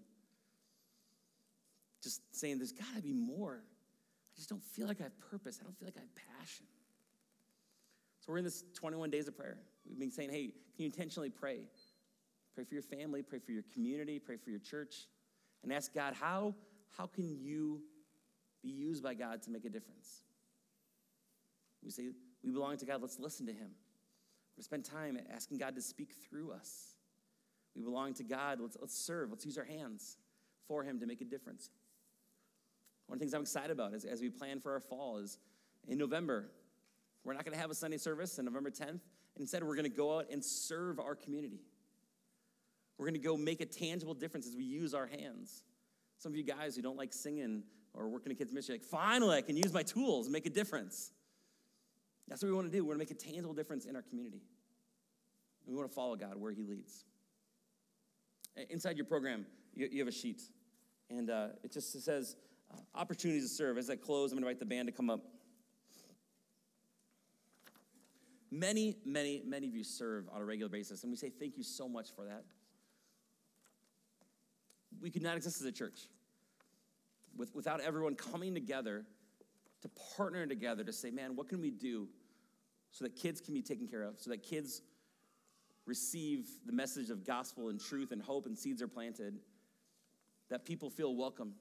just 2.03 2.20
saying 2.35 2.59
there's 2.59 2.72
got 2.72 2.94
to 2.96 3.03
be 3.03 3.12
more. 3.12 3.62
I 3.64 4.37
just 4.37 4.48
don't 4.48 4.62
feel 4.62 4.87
like 4.87 5.01
I 5.01 5.05
have 5.05 5.18
purpose. 5.31 5.59
I 5.61 5.64
don't 5.64 5.77
feel 5.77 5.87
like 5.87 5.96
I 5.96 6.01
have 6.01 6.38
passion. 6.38 6.66
So 8.25 8.31
we're 8.31 8.39
in 8.39 8.45
this 8.45 8.63
21 8.75 9.11
days 9.11 9.27
of 9.27 9.37
prayer. 9.37 9.59
We've 9.89 9.99
been 9.99 10.13
saying, 10.13 10.31
hey, 10.31 10.53
can 10.77 10.85
you 10.85 10.87
intentionally 10.87 11.29
pray? 11.29 11.63
Pray 12.55 12.63
for 12.63 12.75
your 12.75 12.83
family, 12.83 13.21
pray 13.21 13.41
for 13.41 13.51
your 13.51 13.65
community, 13.75 14.21
pray 14.21 14.37
for 14.37 14.51
your 14.51 14.61
church, 14.61 15.09
and 15.65 15.73
ask 15.73 15.93
God, 15.93 16.15
how, 16.15 16.55
how 16.97 17.07
can 17.07 17.37
you 17.37 17.83
be 18.63 18.69
used 18.69 19.03
by 19.03 19.15
God 19.15 19.43
to 19.43 19.51
make 19.51 19.65
a 19.65 19.69
difference? 19.69 20.23
We 21.83 21.91
say, 21.91 22.11
we 22.45 22.53
belong 22.53 22.77
to 22.77 22.87
God, 22.87 23.03
let's 23.03 23.19
listen 23.19 23.45
to 23.47 23.53
Him. 23.53 23.71
We're 24.57 24.63
spend 24.63 24.85
time 24.85 25.19
asking 25.35 25.59
God 25.59 25.75
to 25.75 25.83
speak 25.83 26.13
through 26.29 26.53
us. 26.53 26.95
We 27.75 27.83
belong 27.83 28.15
to 28.15 28.23
God, 28.23 28.61
let's, 28.61 28.77
let's 28.81 28.97
serve, 28.97 29.31
let's 29.31 29.45
use 29.45 29.59
our 29.59 29.65
hands 29.65 30.17
for 30.69 30.85
Him 30.85 31.01
to 31.01 31.07
make 31.07 31.23
a 31.23 31.25
difference. 31.25 31.71
One 33.09 33.17
of 33.17 33.19
the 33.19 33.25
things 33.25 33.35
I'm 33.35 33.43
excited 33.43 33.73
about 33.73 33.95
is, 33.95 34.05
as 34.05 34.21
we 34.21 34.29
plan 34.29 34.61
for 34.61 34.73
our 34.73 34.81
fall 34.81 35.19
is 35.19 35.39
in 35.89 35.99
November, 35.99 36.51
we're 37.25 37.35
not 37.35 37.45
going 37.45 37.55
to 37.55 37.61
have 37.61 37.71
a 37.71 37.75
Sunday 37.75 37.99
service 37.99 38.39
on 38.39 38.45
November 38.45 38.71
10th. 38.71 39.01
Instead, 39.37 39.63
we're 39.63 39.77
going 39.77 39.91
to 39.91 39.97
go 39.97 40.19
out 40.19 40.27
and 40.31 40.45
serve 40.45 40.99
our 40.99 41.15
community. 41.15 41.61
We're 42.99 43.07
going 43.07 43.21
to 43.21 43.27
go 43.27 43.37
make 43.37 43.61
a 43.61 43.67
tangible 43.67 44.15
difference 44.15 44.47
as 44.47 44.57
we 44.57 44.65
use 44.65 44.95
our 44.95 45.07
hands. 45.07 45.65
Some 46.19 46.33
of 46.33 46.37
you 46.37 46.45
guys 46.45 46.77
who 46.77 46.83
don't 46.83 46.97
like 46.97 47.13
singing 47.13 47.63
or 47.95 48.09
working 48.09 48.31
in 48.31 48.37
kids' 48.37 48.53
ministry, 48.53 48.77
like, 48.77 48.85
finally, 48.85 49.37
I 49.37 49.43
can 49.43 49.57
use 49.57 49.73
my 49.73 49.83
tools 49.83 50.27
and 50.27 50.33
make 50.33 50.47
a 50.47 50.51
difference. 50.51 51.13
That's 52.29 52.43
what 52.43 52.49
we 52.49 52.55
want 52.55 52.71
to 52.71 52.77
do. 52.77 52.85
We 52.85 52.89
want 52.89 52.97
to 52.97 52.99
make 52.99 53.11
a 53.11 53.15
tangible 53.15 53.55
difference 53.55 53.87
in 53.87 53.97
our 53.97 54.03
community. 54.03 54.43
We 55.67 55.75
want 55.75 55.89
to 55.89 55.95
follow 55.95 56.17
God 56.17 56.37
where 56.37 56.53
He 56.53 56.63
leads. 56.63 57.05
Inside 58.71 58.97
your 58.97 59.07
program, 59.07 59.47
you, 59.75 59.99
have 59.99 60.09
a 60.09 60.13
sheet, 60.13 60.43
and 61.09 61.31
uh, 61.31 61.49
it 61.63 61.73
just 61.73 61.93
says 62.05 62.37
uh, 62.73 62.77
opportunities 62.95 63.49
to 63.49 63.55
serve. 63.55 63.79
As 63.79 63.89
I 63.89 63.97
close, 63.97 64.31
I'm 64.31 64.37
going 64.37 64.45
to 64.45 64.49
invite 64.51 64.61
the 64.61 64.67
band 64.67 64.89
to 64.89 64.93
come 64.93 65.09
up. 65.09 65.21
Many, 68.55 68.99
many, 69.07 69.43
many 69.47 69.67
of 69.67 69.75
you 69.75 69.83
serve 69.83 70.29
on 70.31 70.43
a 70.43 70.45
regular 70.45 70.69
basis, 70.69 71.05
and 71.05 71.11
we 71.11 71.17
say 71.17 71.31
thank 71.31 71.57
you 71.57 71.65
so 71.65 71.88
much 71.88 72.15
for 72.15 72.27
that. 72.27 72.45
We 75.01 75.11
could 75.11 75.23
not 75.23 75.37
exist 75.37 75.62
as 75.62 75.67
a 75.67 75.73
church 75.73 76.01
with, 77.35 77.55
without 77.55 77.81
everyone 77.81 78.15
coming 78.15 78.53
together 78.53 79.07
to 79.81 79.88
partner 80.19 80.47
together 80.47 80.85
to 80.85 80.93
say, 80.93 81.11
man, 81.11 81.35
what 81.35 81.49
can 81.49 81.62
we 81.62 81.71
do 81.71 82.09
so 82.91 83.05
that 83.05 83.17
kids 83.17 83.41
can 83.41 83.55
be 83.55 83.62
taken 83.62 83.88
care 83.88 84.03
of, 84.03 84.21
so 84.21 84.29
that 84.29 84.43
kids 84.43 84.83
receive 85.87 86.47
the 86.67 86.73
message 86.73 87.09
of 87.09 87.25
gospel 87.25 87.71
and 87.71 87.81
truth 87.81 88.12
and 88.12 88.21
hope 88.21 88.45
and 88.45 88.57
seeds 88.57 88.83
are 88.83 88.87
planted, 88.87 89.38
that 90.51 90.67
people 90.67 90.91
feel 90.91 91.17
welcome. 91.17 91.55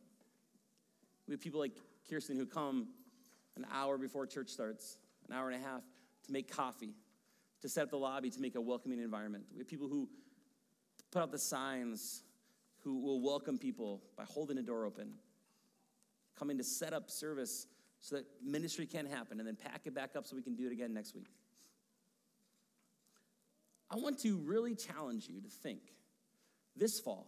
We 1.26 1.34
have 1.34 1.42
people 1.42 1.62
like 1.62 1.72
Kirsten 2.10 2.36
who 2.36 2.46
come 2.46 2.90
an 3.56 3.66
hour 3.74 3.98
before 3.98 4.26
church 4.26 4.50
starts, 4.50 4.98
an 5.30 5.34
hour 5.34 5.50
and 5.50 5.64
a 5.64 5.66
half, 5.66 5.84
to 6.26 6.32
make 6.32 6.52
coffee, 6.52 6.94
to 7.62 7.70
set 7.70 7.84
up 7.84 7.90
the 7.90 7.98
lobby 7.98 8.30
to 8.30 8.40
make 8.42 8.56
a 8.56 8.62
welcoming 8.62 9.00
environment. 9.00 9.46
We 9.54 9.60
have 9.60 9.68
people 9.68 9.88
who 9.88 10.10
put 11.12 11.22
out 11.22 11.32
the 11.32 11.40
signs, 11.40 12.24
who 12.84 13.00
will 13.00 13.22
welcome 13.22 13.58
people 13.58 14.02
by 14.18 14.24
holding 14.24 14.58
a 14.58 14.62
door 14.62 14.86
open, 14.86 15.14
coming 16.38 16.58
to 16.58 16.64
set 16.64 16.94
up 16.94 17.10
service 17.10 17.68
so 18.00 18.16
that 18.16 18.26
ministry 18.44 18.86
can 18.88 19.06
happen, 19.06 19.40
and 19.40 19.48
then 19.48 19.56
pack 19.56 19.82
it 19.86 19.94
back 19.94 20.16
up 20.16 20.26
so 20.26 20.36
we 20.36 20.42
can 20.42 20.56
do 20.56 20.66
it 20.66 20.72
again 20.72 20.94
next 20.94 21.14
week. 21.14 21.28
I 23.92 23.98
want 23.98 24.20
to 24.20 24.38
really 24.38 24.74
challenge 24.74 25.28
you 25.28 25.42
to 25.42 25.50
think 25.50 25.82
this 26.76 27.00
fall 27.00 27.28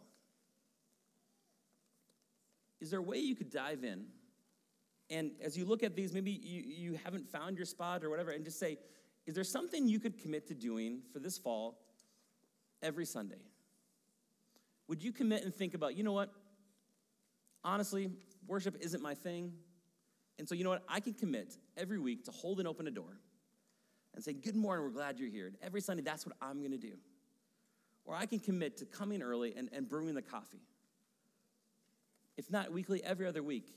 is 2.80 2.90
there 2.90 3.00
a 3.00 3.04
way 3.04 3.18
you 3.18 3.36
could 3.36 3.50
dive 3.50 3.84
in 3.84 4.06
and 5.10 5.32
as 5.44 5.58
you 5.58 5.66
look 5.66 5.84
at 5.84 5.96
these, 5.96 6.14
maybe 6.14 6.32
you, 6.32 6.64
you 6.66 7.00
haven't 7.04 7.30
found 7.30 7.58
your 7.58 7.66
spot 7.66 8.04
or 8.04 8.10
whatever, 8.10 8.32
and 8.32 8.44
just 8.44 8.60
say, 8.60 8.78
is 9.26 9.36
there 9.36 9.44
something 9.44 9.88
you 9.88 10.00
could 10.00 10.22
commit 10.22 10.48
to 10.48 10.54
doing 10.54 11.02
for 11.12 11.20
this 11.20 11.38
fall 11.38 11.80
every 12.82 13.06
Sunday? 13.06 13.42
Would 14.88 15.04
you 15.04 15.12
commit 15.12 15.44
and 15.44 15.54
think 15.54 15.74
about, 15.74 15.96
you 15.96 16.04
know 16.04 16.12
what? 16.12 16.32
Honestly, 17.64 18.10
worship 18.48 18.76
isn't 18.82 19.02
my 19.02 19.14
thing. 19.14 19.54
And 20.40 20.48
so, 20.48 20.56
you 20.56 20.64
know 20.64 20.72
what? 20.72 20.84
I 20.90 21.00
can 21.00 21.14
commit 21.14 21.56
every 21.78 22.00
week 22.00 22.26
to 22.26 22.32
hold 22.32 22.60
and 22.60 22.68
open 22.68 22.88
a 22.88 22.92
door 22.92 23.20
and 24.14 24.24
say, 24.24 24.34
Good 24.34 24.56
morning, 24.56 24.84
we're 24.84 24.92
glad 24.92 25.20
you're 25.20 25.30
here. 25.30 25.48
And 25.48 25.56
every 25.62 25.80
Sunday, 25.80 26.04
that's 26.04 26.26
what 26.26 26.36
I'm 26.42 26.60
going 26.60 26.72
to 26.72 26.78
do. 26.78 26.94
Or 28.06 28.16
I 28.16 28.26
can 28.26 28.40
commit 28.40 28.78
to 28.78 28.86
coming 28.86 29.22
early 29.22 29.54
and, 29.56 29.70
and 29.72 29.88
brewing 29.88 30.16
the 30.16 30.22
coffee. 30.22 30.62
If 32.36 32.52
not 32.52 32.74
weekly, 32.74 33.02
every 33.04 33.28
other 33.28 33.44
week, 33.44 33.74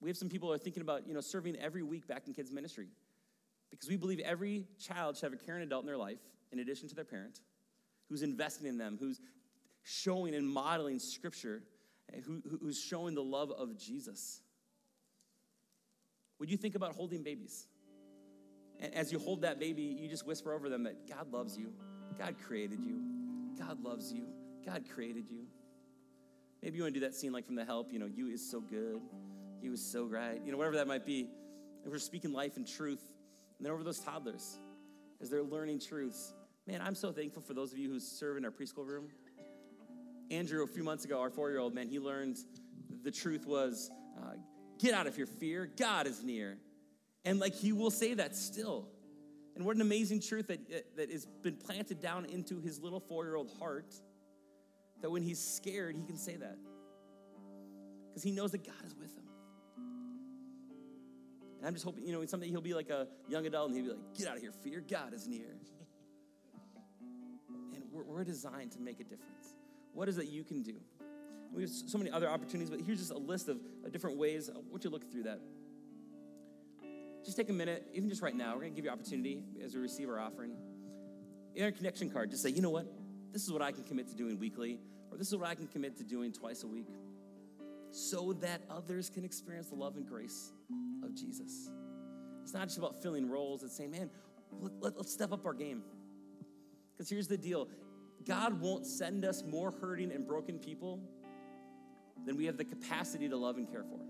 we 0.00 0.08
have 0.08 0.16
some 0.16 0.28
people 0.28 0.48
who 0.48 0.54
are 0.54 0.58
thinking 0.58 0.82
about, 0.82 1.06
you 1.06 1.14
know, 1.14 1.20
serving 1.20 1.56
every 1.56 1.82
week 1.82 2.06
back 2.06 2.26
in 2.26 2.34
kids' 2.34 2.52
ministry. 2.52 2.88
Because 3.70 3.88
we 3.88 3.96
believe 3.96 4.20
every 4.20 4.66
child 4.78 5.16
should 5.16 5.30
have 5.30 5.32
a 5.32 5.44
caring 5.44 5.62
adult 5.62 5.82
in 5.82 5.86
their 5.86 5.96
life, 5.96 6.20
in 6.52 6.60
addition 6.60 6.88
to 6.88 6.94
their 6.94 7.04
parent, 7.04 7.40
who's 8.08 8.22
investing 8.22 8.66
in 8.66 8.78
them, 8.78 8.96
who's 8.98 9.20
showing 9.82 10.34
and 10.34 10.48
modeling 10.48 10.98
scripture, 10.98 11.62
eh, 12.12 12.20
who, 12.24 12.42
who's 12.60 12.80
showing 12.80 13.14
the 13.14 13.22
love 13.22 13.50
of 13.50 13.76
Jesus. 13.78 14.40
Would 16.38 16.50
you 16.50 16.56
think 16.56 16.76
about 16.76 16.94
holding 16.94 17.22
babies? 17.22 17.66
And 18.80 18.94
as 18.94 19.10
you 19.10 19.18
hold 19.18 19.42
that 19.42 19.58
baby, 19.58 19.82
you 19.82 20.08
just 20.08 20.26
whisper 20.26 20.52
over 20.52 20.68
them 20.68 20.84
that 20.84 21.08
God 21.08 21.32
loves 21.32 21.58
you, 21.58 21.72
God 22.16 22.36
created 22.46 22.84
you, 22.84 23.02
God 23.58 23.82
loves 23.82 24.12
you, 24.12 24.26
God 24.64 24.84
created 24.94 25.28
you. 25.28 25.46
Maybe 26.62 26.76
you 26.76 26.82
want 26.84 26.94
to 26.94 27.00
do 27.00 27.06
that 27.06 27.14
scene 27.14 27.32
like 27.32 27.46
from 27.46 27.56
The 27.56 27.64
Help, 27.64 27.92
you 27.92 27.98
know, 27.98 28.06
you 28.06 28.28
is 28.28 28.48
so 28.48 28.60
good, 28.60 29.00
you 29.62 29.70
was 29.70 29.84
so 29.84 30.04
right, 30.04 30.40
you 30.44 30.52
know, 30.52 30.58
whatever 30.58 30.76
that 30.76 30.86
might 30.86 31.06
be. 31.06 31.28
We're 31.84 31.98
speaking 31.98 32.32
life 32.32 32.56
and 32.56 32.66
truth, 32.66 33.02
and 33.58 33.64
then 33.64 33.72
over 33.72 33.82
those 33.82 33.98
toddlers, 33.98 34.58
as 35.22 35.30
they're 35.30 35.42
learning 35.42 35.80
truths, 35.80 36.34
man, 36.66 36.82
I'm 36.82 36.94
so 36.94 37.12
thankful 37.12 37.40
for 37.40 37.54
those 37.54 37.72
of 37.72 37.78
you 37.78 37.88
who 37.88 37.98
serve 37.98 38.36
in 38.36 38.44
our 38.44 38.50
preschool 38.50 38.86
room. 38.86 39.08
Andrew, 40.30 40.62
a 40.62 40.66
few 40.66 40.84
months 40.84 41.06
ago, 41.06 41.20
our 41.20 41.30
four 41.30 41.48
year 41.50 41.58
old, 41.58 41.74
man, 41.74 41.88
he 41.88 41.98
learned 41.98 42.36
the 43.02 43.10
truth 43.10 43.46
was 43.46 43.90
uh, 44.18 44.34
get 44.78 44.92
out 44.92 45.06
of 45.06 45.16
your 45.16 45.26
fear, 45.26 45.70
God 45.76 46.06
is 46.06 46.22
near. 46.22 46.58
And 47.24 47.40
like 47.40 47.54
he 47.54 47.72
will 47.72 47.90
say 47.90 48.14
that 48.14 48.36
still. 48.36 48.88
And 49.56 49.64
what 49.64 49.74
an 49.74 49.82
amazing 49.82 50.20
truth 50.20 50.48
that, 50.48 50.96
that 50.96 51.10
has 51.10 51.26
been 51.26 51.56
planted 51.56 52.00
down 52.00 52.26
into 52.26 52.60
his 52.60 52.80
little 52.80 53.00
four 53.00 53.24
year 53.24 53.34
old 53.34 53.50
heart 53.58 53.94
that 55.00 55.10
when 55.10 55.22
he's 55.22 55.40
scared, 55.40 55.96
he 55.96 56.04
can 56.04 56.16
say 56.16 56.36
that. 56.36 56.56
Because 58.08 58.22
he 58.22 58.30
knows 58.30 58.52
that 58.52 58.64
God 58.64 58.84
is 58.84 58.94
with 58.94 59.14
him. 59.16 59.27
And 61.58 61.66
I'm 61.66 61.74
just 61.74 61.84
hoping, 61.84 62.06
you 62.06 62.12
know, 62.12 62.24
someday 62.26 62.48
he'll 62.48 62.60
be 62.60 62.74
like 62.74 62.88
a 62.88 63.08
young 63.28 63.46
adult 63.46 63.70
and 63.70 63.76
he'll 63.76 63.86
be 63.86 63.90
like, 63.90 64.14
get 64.16 64.28
out 64.28 64.36
of 64.36 64.42
here, 64.42 64.52
fear, 64.52 64.80
God 64.80 65.12
is 65.12 65.26
near. 65.26 65.56
And 67.74 67.82
we're, 67.92 68.04
we're 68.04 68.24
designed 68.24 68.72
to 68.72 68.80
make 68.80 69.00
a 69.00 69.04
difference. 69.04 69.54
What 69.92 70.08
is 70.08 70.18
it 70.18 70.28
you 70.28 70.44
can 70.44 70.62
do? 70.62 70.74
We 71.52 71.62
have 71.62 71.70
so 71.70 71.98
many 71.98 72.10
other 72.10 72.28
opportunities, 72.28 72.70
but 72.70 72.80
here's 72.80 72.98
just 72.98 73.10
a 73.10 73.18
list 73.18 73.48
of, 73.48 73.58
of 73.84 73.90
different 73.90 74.18
ways. 74.18 74.48
I 74.48 74.58
want 74.70 74.84
you 74.84 74.90
to 74.90 74.90
look 74.90 75.10
through 75.10 75.24
that. 75.24 75.40
Just 77.24 77.36
take 77.36 77.50
a 77.50 77.52
minute, 77.52 77.88
even 77.92 78.08
just 78.08 78.22
right 78.22 78.36
now, 78.36 78.54
we're 78.54 78.60
going 78.60 78.72
to 78.72 78.76
give 78.76 78.84
you 78.84 78.90
opportunity 78.90 79.42
as 79.64 79.74
we 79.74 79.80
receive 79.80 80.08
our 80.08 80.20
offering. 80.20 80.52
In 81.56 81.64
our 81.64 81.72
connection 81.72 82.08
card, 82.10 82.30
just 82.30 82.42
say, 82.42 82.50
you 82.50 82.62
know 82.62 82.70
what? 82.70 82.86
This 83.32 83.42
is 83.42 83.52
what 83.52 83.62
I 83.62 83.72
can 83.72 83.82
commit 83.82 84.08
to 84.08 84.14
doing 84.14 84.38
weekly, 84.38 84.78
or 85.10 85.18
this 85.18 85.28
is 85.28 85.36
what 85.36 85.48
I 85.48 85.54
can 85.54 85.66
commit 85.66 85.96
to 85.96 86.04
doing 86.04 86.32
twice 86.32 86.62
a 86.62 86.68
week, 86.68 86.86
so 87.90 88.34
that 88.34 88.62
others 88.70 89.10
can 89.10 89.24
experience 89.24 89.68
the 89.68 89.74
love 89.74 89.96
and 89.96 90.06
grace 90.06 90.52
of 91.08 91.14
Jesus. 91.14 91.70
It's 92.42 92.54
not 92.54 92.68
just 92.68 92.78
about 92.78 93.02
filling 93.02 93.28
roles, 93.28 93.62
it's 93.62 93.76
saying, 93.76 93.90
man, 93.90 94.10
let, 94.80 94.96
us 94.96 95.10
step 95.10 95.32
up 95.32 95.44
our 95.44 95.54
game. 95.54 95.82
Because 96.92 97.10
here's 97.10 97.28
the 97.28 97.36
deal 97.36 97.68
God 98.24 98.60
won't 98.60 98.86
send 98.86 99.24
us 99.24 99.42
more 99.42 99.70
hurting 99.70 100.12
and 100.12 100.26
broken 100.26 100.58
people 100.58 101.00
than 102.24 102.36
we 102.36 102.46
have 102.46 102.56
the 102.56 102.64
capacity 102.64 103.28
to 103.28 103.36
love 103.36 103.56
and 103.56 103.70
care 103.70 103.84
for. 103.84 104.00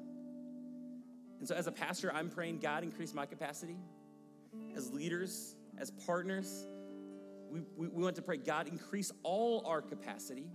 And 1.38 1.46
so, 1.46 1.54
as 1.54 1.66
a 1.66 1.72
pastor, 1.72 2.12
I'm 2.12 2.28
praying 2.28 2.58
God 2.58 2.82
increase 2.82 3.14
my 3.14 3.26
capacity. 3.26 3.76
As 4.76 4.90
leaders, 4.92 5.56
as 5.78 5.90
partners, 5.90 6.66
we, 7.50 7.60
we, 7.76 7.88
we 7.88 8.02
want 8.02 8.16
to 8.16 8.22
pray 8.22 8.36
God 8.38 8.68
increase 8.68 9.12
all 9.22 9.64
our 9.66 9.80
capacity 9.80 10.46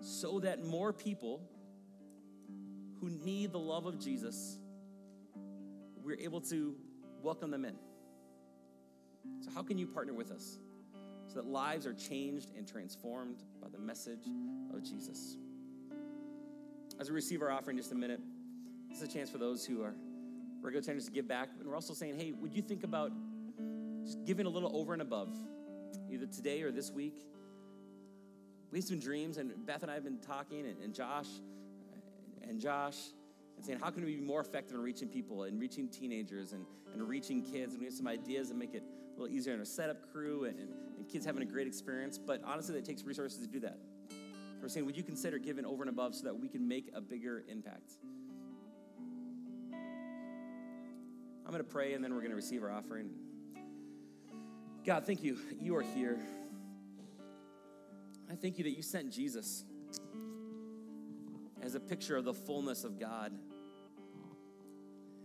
so 0.00 0.40
that 0.40 0.64
more 0.64 0.92
people 0.92 1.42
who 3.00 3.10
need 3.10 3.52
the 3.52 3.58
love 3.58 3.86
of 3.86 3.98
Jesus, 3.98 4.58
we're 6.04 6.18
able 6.18 6.40
to 6.40 6.74
welcome 7.22 7.50
them 7.50 7.64
in. 7.64 7.74
So, 9.40 9.50
how 9.54 9.62
can 9.62 9.78
you 9.78 9.86
partner 9.86 10.12
with 10.12 10.30
us 10.30 10.58
so 11.28 11.34
that 11.36 11.46
lives 11.46 11.86
are 11.86 11.94
changed 11.94 12.50
and 12.56 12.66
transformed 12.66 13.42
by 13.60 13.68
the 13.68 13.78
message 13.78 14.26
of 14.74 14.82
Jesus? 14.82 15.36
As 17.00 17.08
we 17.08 17.14
receive 17.14 17.42
our 17.42 17.50
offering 17.50 17.76
in 17.76 17.82
just 17.82 17.92
a 17.92 17.96
minute, 17.96 18.20
this 18.88 19.00
is 19.00 19.08
a 19.08 19.12
chance 19.12 19.30
for 19.30 19.38
those 19.38 19.64
who 19.64 19.82
are 19.82 19.94
regular 20.60 20.84
attenders 20.84 21.06
to 21.06 21.10
give 21.10 21.26
back. 21.26 21.48
And 21.58 21.68
we're 21.68 21.74
also 21.74 21.94
saying, 21.94 22.18
hey, 22.18 22.32
would 22.32 22.54
you 22.54 22.62
think 22.62 22.84
about 22.84 23.10
just 24.04 24.24
giving 24.24 24.46
a 24.46 24.50
little 24.50 24.76
over 24.76 24.92
and 24.92 25.02
above, 25.02 25.34
either 26.10 26.26
today 26.26 26.62
or 26.62 26.70
this 26.70 26.90
week? 26.90 27.26
We 28.70 28.78
have 28.78 28.84
some 28.84 29.00
dreams, 29.00 29.36
and 29.36 29.66
Beth 29.66 29.82
and 29.82 29.90
I 29.90 29.94
have 29.94 30.04
been 30.04 30.20
talking, 30.20 30.66
and, 30.66 30.78
and 30.82 30.94
Josh, 30.94 31.28
and 32.42 32.60
Josh, 32.60 32.96
and 33.62 33.66
saying, 33.68 33.78
how 33.80 33.90
can 33.90 34.04
we 34.04 34.16
be 34.16 34.20
more 34.20 34.40
effective 34.40 34.74
in 34.74 34.82
reaching 34.82 35.06
people 35.06 35.44
and 35.44 35.60
reaching 35.60 35.88
teenagers 35.88 36.52
and, 36.52 36.66
and 36.92 37.08
reaching 37.08 37.44
kids? 37.44 37.74
And 37.74 37.80
we 37.80 37.86
have 37.86 37.94
some 37.94 38.08
ideas 38.08 38.50
and 38.50 38.58
make 38.58 38.74
it 38.74 38.82
a 38.82 39.20
little 39.20 39.32
easier 39.32 39.54
in 39.54 39.60
our 39.60 39.64
setup 39.64 40.10
crew 40.10 40.46
and, 40.46 40.58
and, 40.58 40.68
and 40.98 41.08
kids 41.08 41.24
having 41.24 41.42
a 41.42 41.46
great 41.46 41.68
experience. 41.68 42.18
But 42.18 42.42
honestly, 42.44 42.74
that 42.74 42.84
takes 42.84 43.04
resources 43.04 43.38
to 43.38 43.46
do 43.46 43.60
that. 43.60 43.78
We're 44.60 44.68
saying, 44.68 44.84
would 44.84 44.96
you 44.96 45.04
consider 45.04 45.38
giving 45.38 45.64
over 45.64 45.84
and 45.84 45.90
above 45.90 46.16
so 46.16 46.24
that 46.24 46.36
we 46.36 46.48
can 46.48 46.66
make 46.66 46.90
a 46.92 47.00
bigger 47.00 47.44
impact? 47.48 47.92
I'm 51.46 51.52
going 51.52 51.62
to 51.62 51.70
pray 51.70 51.94
and 51.94 52.02
then 52.02 52.14
we're 52.14 52.20
going 52.20 52.30
to 52.30 52.36
receive 52.36 52.64
our 52.64 52.72
offering. 52.72 53.10
God, 54.84 55.06
thank 55.06 55.22
you. 55.22 55.38
You 55.60 55.76
are 55.76 55.82
here. 55.82 56.18
I 58.28 58.34
thank 58.34 58.58
you 58.58 58.64
that 58.64 58.70
you 58.70 58.82
sent 58.82 59.12
Jesus 59.12 59.64
as 61.62 61.76
a 61.76 61.80
picture 61.80 62.16
of 62.16 62.24
the 62.24 62.34
fullness 62.34 62.82
of 62.82 62.98
God. 62.98 63.32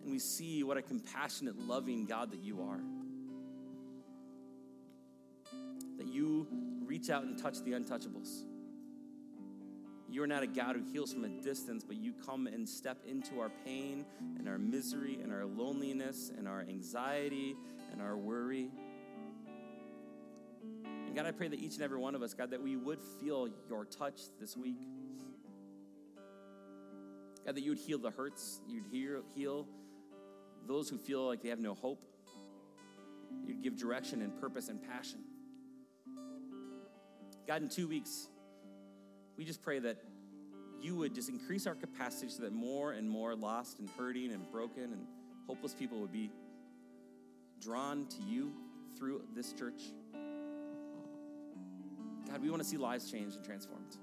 And 0.08 0.14
we 0.14 0.20
see 0.20 0.64
what 0.64 0.78
a 0.78 0.82
compassionate, 0.82 1.60
loving 1.60 2.06
God 2.06 2.32
that 2.32 2.42
you 2.42 2.62
are. 2.62 2.80
That 5.98 6.08
you 6.08 6.48
reach 6.86 7.10
out 7.10 7.26
and 7.26 7.38
touch 7.38 7.62
the 7.66 7.72
untouchables. 7.72 8.44
You 10.10 10.24
are 10.24 10.28
not 10.28 10.44
a 10.44 10.48
God 10.48 10.78
who 10.78 10.84
heals 10.94 11.12
from 11.12 11.26
a 11.26 11.28
distance, 11.28 11.84
but 11.84 11.98
you 11.98 12.14
come 12.26 12.48
and 12.48 12.70
step 12.70 13.00
into 13.06 13.42
our 13.42 13.52
pain 13.66 14.06
and 14.40 14.48
our 14.48 14.58
misery 14.58 15.20
and 15.22 15.34
our 15.34 15.46
loneliness 15.46 16.32
and 16.38 16.48
our 16.48 16.62
anxiety 16.62 17.58
and 17.92 18.02
our 18.02 18.16
worry. 18.16 18.72
And 21.06 21.14
God, 21.14 21.26
I 21.26 21.32
pray 21.32 21.50
that 21.50 21.60
each 21.60 21.74
and 21.74 21.84
every 21.84 22.00
one 22.00 22.16
of 22.16 22.22
us, 22.22 22.34
God, 22.34 22.52
that 22.52 22.64
we 22.64 22.78
would 22.78 23.02
feel 23.20 23.50
your 23.68 23.84
touch 23.84 24.22
this 24.40 24.56
week. 24.56 24.80
God, 27.46 27.56
that 27.56 27.62
you 27.62 27.72
would 27.72 27.80
heal 27.80 27.98
the 27.98 28.12
hurts, 28.12 28.62
you'd 28.70 28.86
heal, 28.90 29.24
heal 29.36 29.68
those 30.68 30.90
who 30.90 30.98
feel 30.98 31.26
like 31.26 31.42
they 31.42 31.50
have 31.50 31.60
no 31.60 31.74
hope. 31.74 32.04
You'd 33.46 33.62
give 33.62 33.78
direction 33.78 34.22
and 34.22 34.40
purpose 34.40 34.68
and 34.68 34.82
passion. 34.82 35.20
God, 37.48 37.62
in 37.62 37.70
two 37.70 37.88
weeks, 37.88 38.28
we 39.38 39.46
just 39.46 39.62
pray 39.62 39.80
that 39.80 39.98
you 40.82 40.96
would 40.96 41.16
just 41.16 41.30
increase 41.30 41.66
our 41.66 41.76
capacity 41.76 42.30
so 42.30 42.44
that 42.44 42.54
more 42.54 42.92
and 42.92 43.10
more 43.10 43.36
lost 43.36 43.80
and 43.80 43.90
hurting 43.98 44.32
and 44.32 44.52
broken 44.52 44.84
and 44.84 45.08
hopeless 45.48 45.74
people 45.74 46.00
would 46.02 46.12
be 46.12 46.30
drawn 47.62 48.06
to 48.08 48.22
you 48.24 48.52
through 48.98 49.22
this 49.34 49.54
church. 49.54 49.82
God, 52.30 52.42
we 52.42 52.50
want 52.50 52.62
to 52.62 52.68
see 52.68 52.78
lives 52.78 53.10
changed 53.10 53.38
and 53.38 53.46
transformed. 53.46 53.98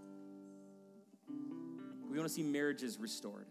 We 2.11 2.17
want 2.17 2.29
to 2.29 2.35
see 2.35 2.43
marriages 2.43 2.99
restored. 2.99 3.47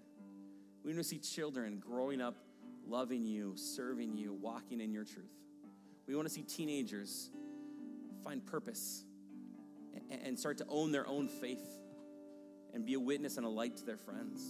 We 0.83 0.91
want 0.91 1.03
to 1.03 1.03
see 1.03 1.19
children 1.19 1.79
growing 1.79 2.19
up 2.19 2.35
loving 2.87 3.25
you, 3.25 3.53
serving 3.55 4.17
you, 4.17 4.33
walking 4.33 4.81
in 4.81 4.91
your 4.91 5.03
truth. 5.03 5.31
We 6.07 6.15
want 6.15 6.27
to 6.27 6.33
see 6.33 6.43
teenagers 6.43 7.29
find 8.23 8.45
purpose 8.45 9.03
and 10.23 10.37
start 10.37 10.57
to 10.57 10.65
own 10.67 10.91
their 10.91 11.07
own 11.07 11.27
faith 11.27 11.65
and 12.73 12.85
be 12.85 12.95
a 12.95 12.99
witness 12.99 13.37
and 13.37 13.45
a 13.45 13.49
light 13.49 13.77
to 13.77 13.85
their 13.85 13.97
friends. 13.97 14.41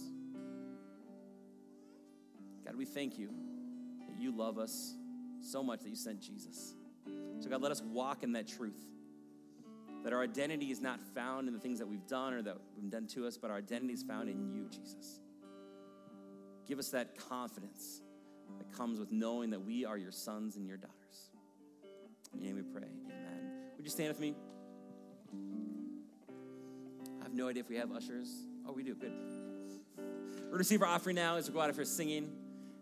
God, 2.64 2.76
we 2.76 2.84
thank 2.84 3.18
you 3.18 3.30
that 4.08 4.20
you 4.20 4.34
love 4.34 4.58
us 4.58 4.94
so 5.40 5.62
much 5.62 5.80
that 5.82 5.90
you 5.90 5.96
sent 5.96 6.20
Jesus. 6.20 6.74
So, 7.40 7.50
God, 7.50 7.60
let 7.60 7.70
us 7.70 7.82
walk 7.82 8.22
in 8.22 8.32
that 8.32 8.48
truth. 8.48 8.82
That 10.02 10.12
our 10.12 10.22
identity 10.22 10.70
is 10.70 10.80
not 10.80 11.00
found 11.14 11.48
in 11.48 11.54
the 11.54 11.60
things 11.60 11.78
that 11.78 11.86
we've 11.86 12.06
done 12.06 12.34
or 12.34 12.42
that 12.42 12.56
we've 12.76 12.90
done 12.90 13.06
to 13.08 13.26
us, 13.26 13.36
but 13.36 13.50
our 13.50 13.58
identity 13.58 13.92
is 13.92 14.02
found 14.02 14.28
in 14.28 14.52
you, 14.52 14.68
Jesus. 14.70 15.20
Give 16.66 16.78
us 16.78 16.90
that 16.90 17.16
confidence 17.28 18.00
that 18.58 18.76
comes 18.76 18.98
with 18.98 19.12
knowing 19.12 19.50
that 19.50 19.64
we 19.64 19.84
are 19.84 19.96
your 19.96 20.12
sons 20.12 20.56
and 20.56 20.66
your 20.66 20.76
daughters. 20.76 21.30
In 22.32 22.40
your 22.40 22.54
name 22.54 22.56
we 22.56 22.62
pray. 22.62 22.88
Amen. 23.06 23.50
Would 23.76 23.84
you 23.84 23.90
stand 23.90 24.08
with 24.08 24.20
me? 24.20 24.34
I 27.20 27.24
have 27.24 27.34
no 27.34 27.48
idea 27.48 27.62
if 27.62 27.68
we 27.68 27.76
have 27.76 27.92
ushers. 27.92 28.46
Oh, 28.66 28.72
we 28.72 28.82
do. 28.82 28.94
Good. 28.94 29.12
We're 29.96 30.02
going 30.02 30.50
to 30.52 30.56
receive 30.58 30.82
our 30.82 30.88
offering 30.88 31.16
now 31.16 31.36
as 31.36 31.48
we 31.48 31.54
go 31.54 31.60
out 31.60 31.74
for 31.74 31.84
singing. 31.84 32.30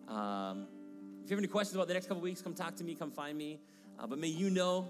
Um, 0.08 0.66
if 1.24 1.30
you 1.30 1.36
have 1.36 1.38
any 1.38 1.48
questions 1.48 1.76
about 1.76 1.88
the 1.88 1.94
next 1.94 2.06
couple 2.06 2.22
weeks, 2.22 2.42
come 2.42 2.54
talk 2.54 2.76
to 2.76 2.84
me, 2.84 2.94
come 2.94 3.10
find 3.10 3.36
me. 3.36 3.60
Uh, 3.98 4.06
but 4.06 4.18
may 4.18 4.28
you 4.28 4.50
know 4.50 4.88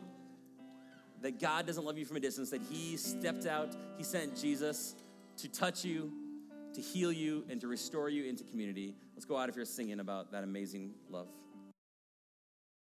that 1.20 1.40
God 1.40 1.66
doesn't 1.66 1.84
love 1.84 1.98
you 1.98 2.04
from 2.04 2.16
a 2.16 2.20
distance, 2.20 2.50
that 2.50 2.62
He 2.62 2.96
stepped 2.96 3.46
out, 3.46 3.74
He 3.96 4.04
sent 4.04 4.36
Jesus 4.36 4.96
to 5.38 5.48
touch 5.48 5.84
you, 5.84 6.12
to 6.74 6.80
heal 6.80 7.12
you, 7.12 7.44
and 7.48 7.60
to 7.60 7.68
restore 7.68 8.08
you 8.08 8.24
into 8.24 8.44
community. 8.44 8.94
Let's 9.14 9.24
go 9.24 9.36
out 9.36 9.48
if 9.48 9.56
you're 9.56 9.64
singing 9.64 10.00
about 10.00 10.32
that 10.32 10.44
amazing 10.44 10.94
love. 11.10 11.28